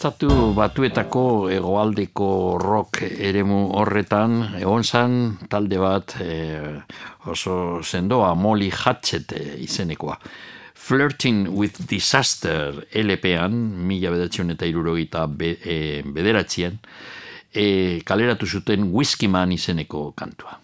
[0.03, 1.21] estatu batuetako
[1.55, 5.13] egoaldeko rock eremu horretan, egon zan
[5.47, 6.81] talde bat eh,
[7.31, 7.55] oso
[7.87, 10.17] sendoa Molly Hatchet eh, izenekoa.
[10.75, 13.55] Flirting with Disaster LP-an,
[13.87, 16.81] mila bedatzen eta irurogeita be, eh, bederatzien,
[17.55, 20.59] eh, kaleratu zuten Whiskey Man izeneko kantua.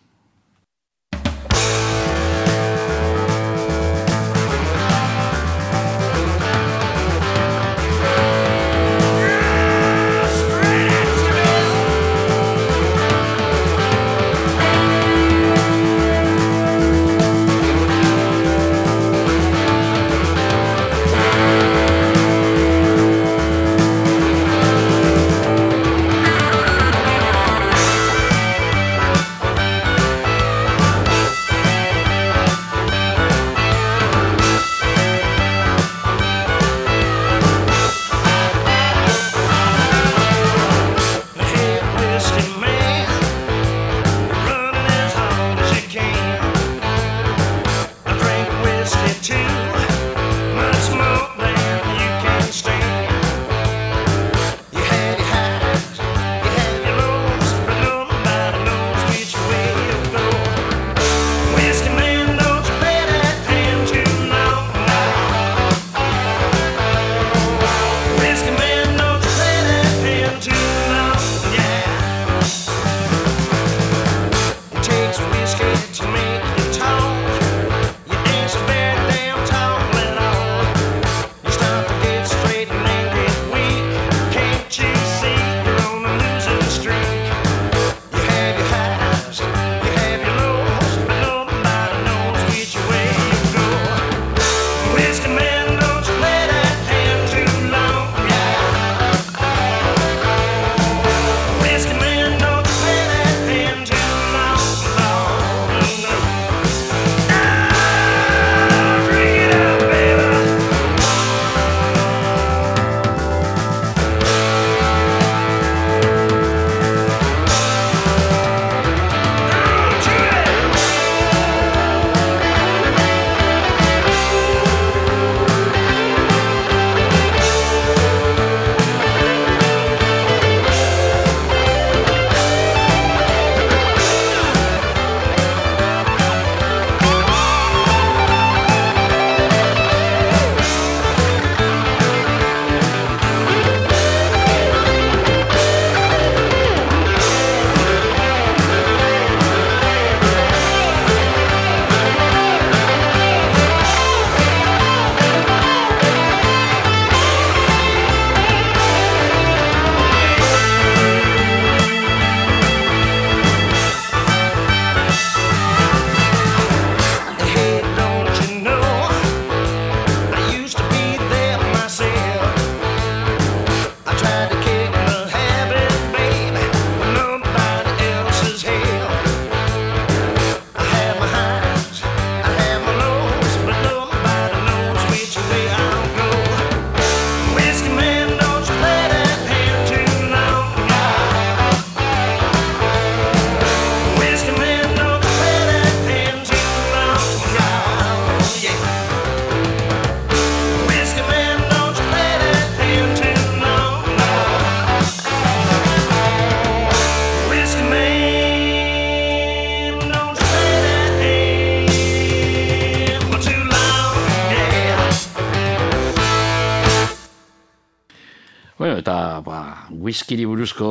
[220.08, 220.88] Whiskyri buruzko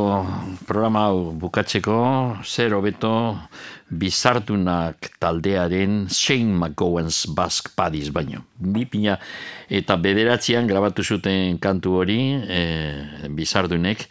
[0.69, 1.97] programa hau bukatzeko,
[2.45, 3.09] zer hobeto
[3.89, 8.43] bizartunak taldearen Shane McGowan's Basque Paddies baino.
[8.61, 9.15] Bi pina
[9.73, 12.61] eta bederatzean grabatu zuten kantu hori, e,
[13.33, 14.05] bizardunek,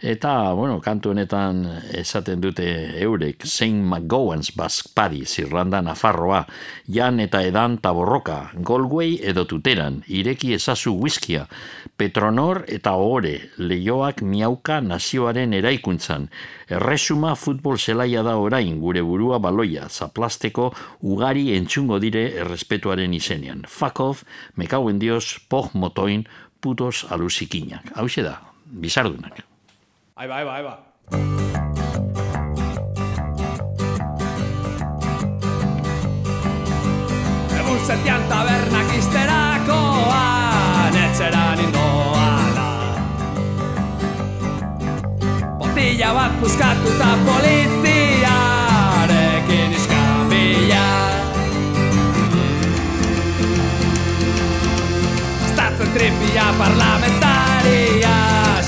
[0.00, 1.64] eta, bueno, kantu honetan
[1.94, 2.66] esaten dute
[3.02, 6.46] eurek, Shane McGowan's Basque Paddies, Irlanda Nafarroa,
[6.88, 11.46] Jan eta Edan Taborroka, Galway edo Tuteran, ireki ezazu whiskia,
[11.96, 16.30] Petronor eta Ohore, leioak miauka nazioaren eraikuntzan.
[16.70, 20.70] Erresuma futbol zelaia da orain, gure burua baloia, zaplasteko
[21.02, 23.66] ugari entzungo dire errespetuaren izenean.
[24.00, 24.24] Off,
[24.56, 26.24] mekauen dios, poj motoin,
[26.60, 27.92] putos alusikinak.
[27.96, 29.49] Hau da, bizardunak.
[30.20, 30.78] Ahí va, ahí va, ahí va.
[37.60, 42.68] Egun zetian tabernak izterakoan, etxera nindoala.
[45.62, 50.86] Botila bat puskatuta poliziarekin iskabila
[55.48, 58.16] Estatzen tripia parlamentaria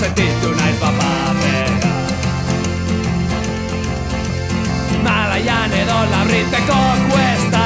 [0.01, 0.62] Sentitu
[5.93, 7.62] non l'avrete conquistata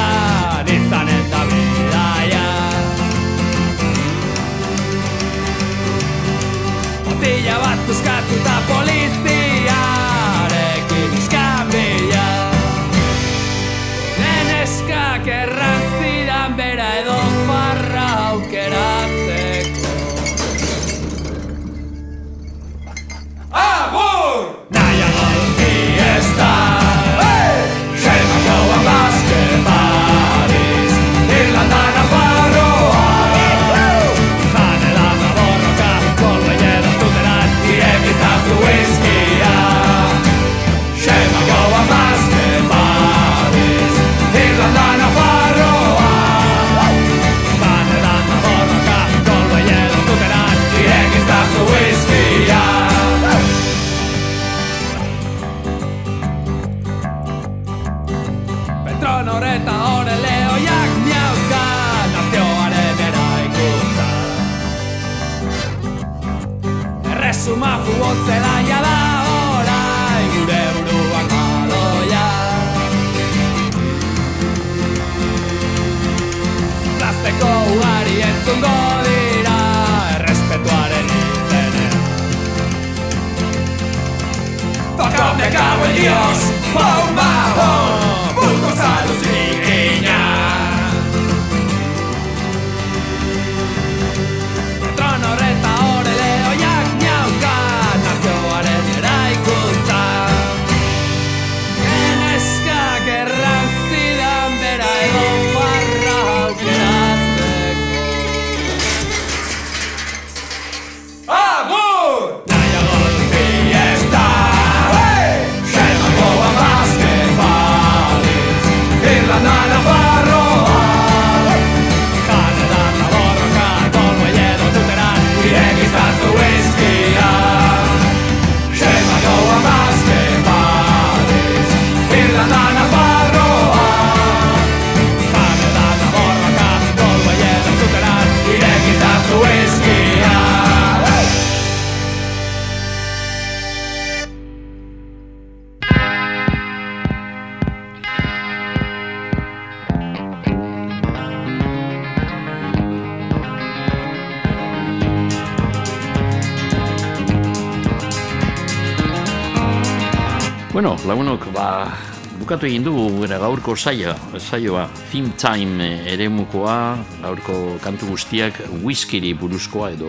[160.96, 161.92] Bueno, lagunok, ba,
[162.40, 169.90] bukatu egin dugu gure gaurko saia, saioa, theme time eremukoa, gaurko kantu guztiak whiskiri buruzkoa
[169.92, 170.08] edo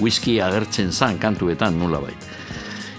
[0.00, 2.26] whisky agertzen zan kantuetan nula bait.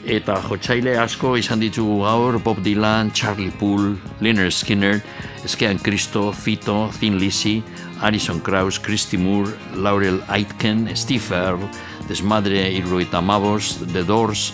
[0.05, 5.01] Eta jotzaile asko izan ditugu gaur Bob Dylan, Charlie Poole, Leonard Skinner,
[5.43, 7.61] Eskean Cristo, Fito, Thin Lizzy,
[8.01, 11.67] Alison Krauss, Christy Moore, Laurel Aitken, Steve Earle,
[12.07, 14.53] Desmadre Irroita Mavos, The Doors,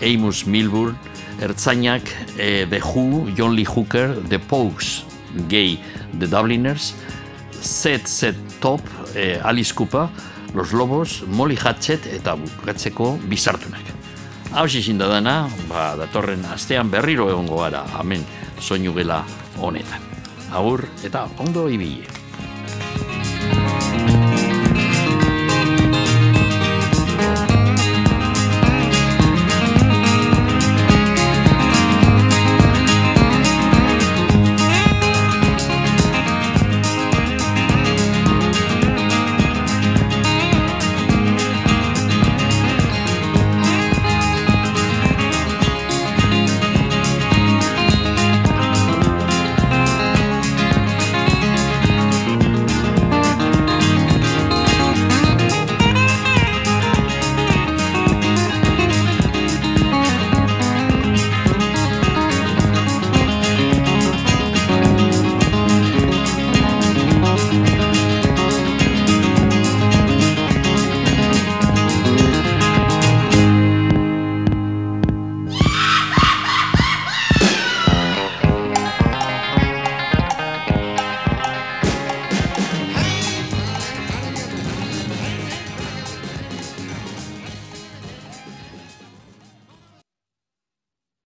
[0.00, 0.96] Amos Milburn,
[1.40, 2.08] Ertzainak,
[2.38, 5.04] eh, The Who, John Lee Hooker, The Pogues,
[5.48, 5.78] Gay,
[6.18, 6.94] The Dubliners,
[7.60, 8.80] Set Set Top,
[9.14, 10.08] eh, Alice Cooper,
[10.54, 13.90] Los Lobos, Molly Hatchet eta bukatzeko bizartunak.
[14.54, 18.22] Hau izin da dana, ba, datorren astean berriro egongo gara, amen,
[18.60, 19.24] soinu gela
[19.58, 20.02] honetan.
[20.54, 22.23] Agur eta ondo ibile.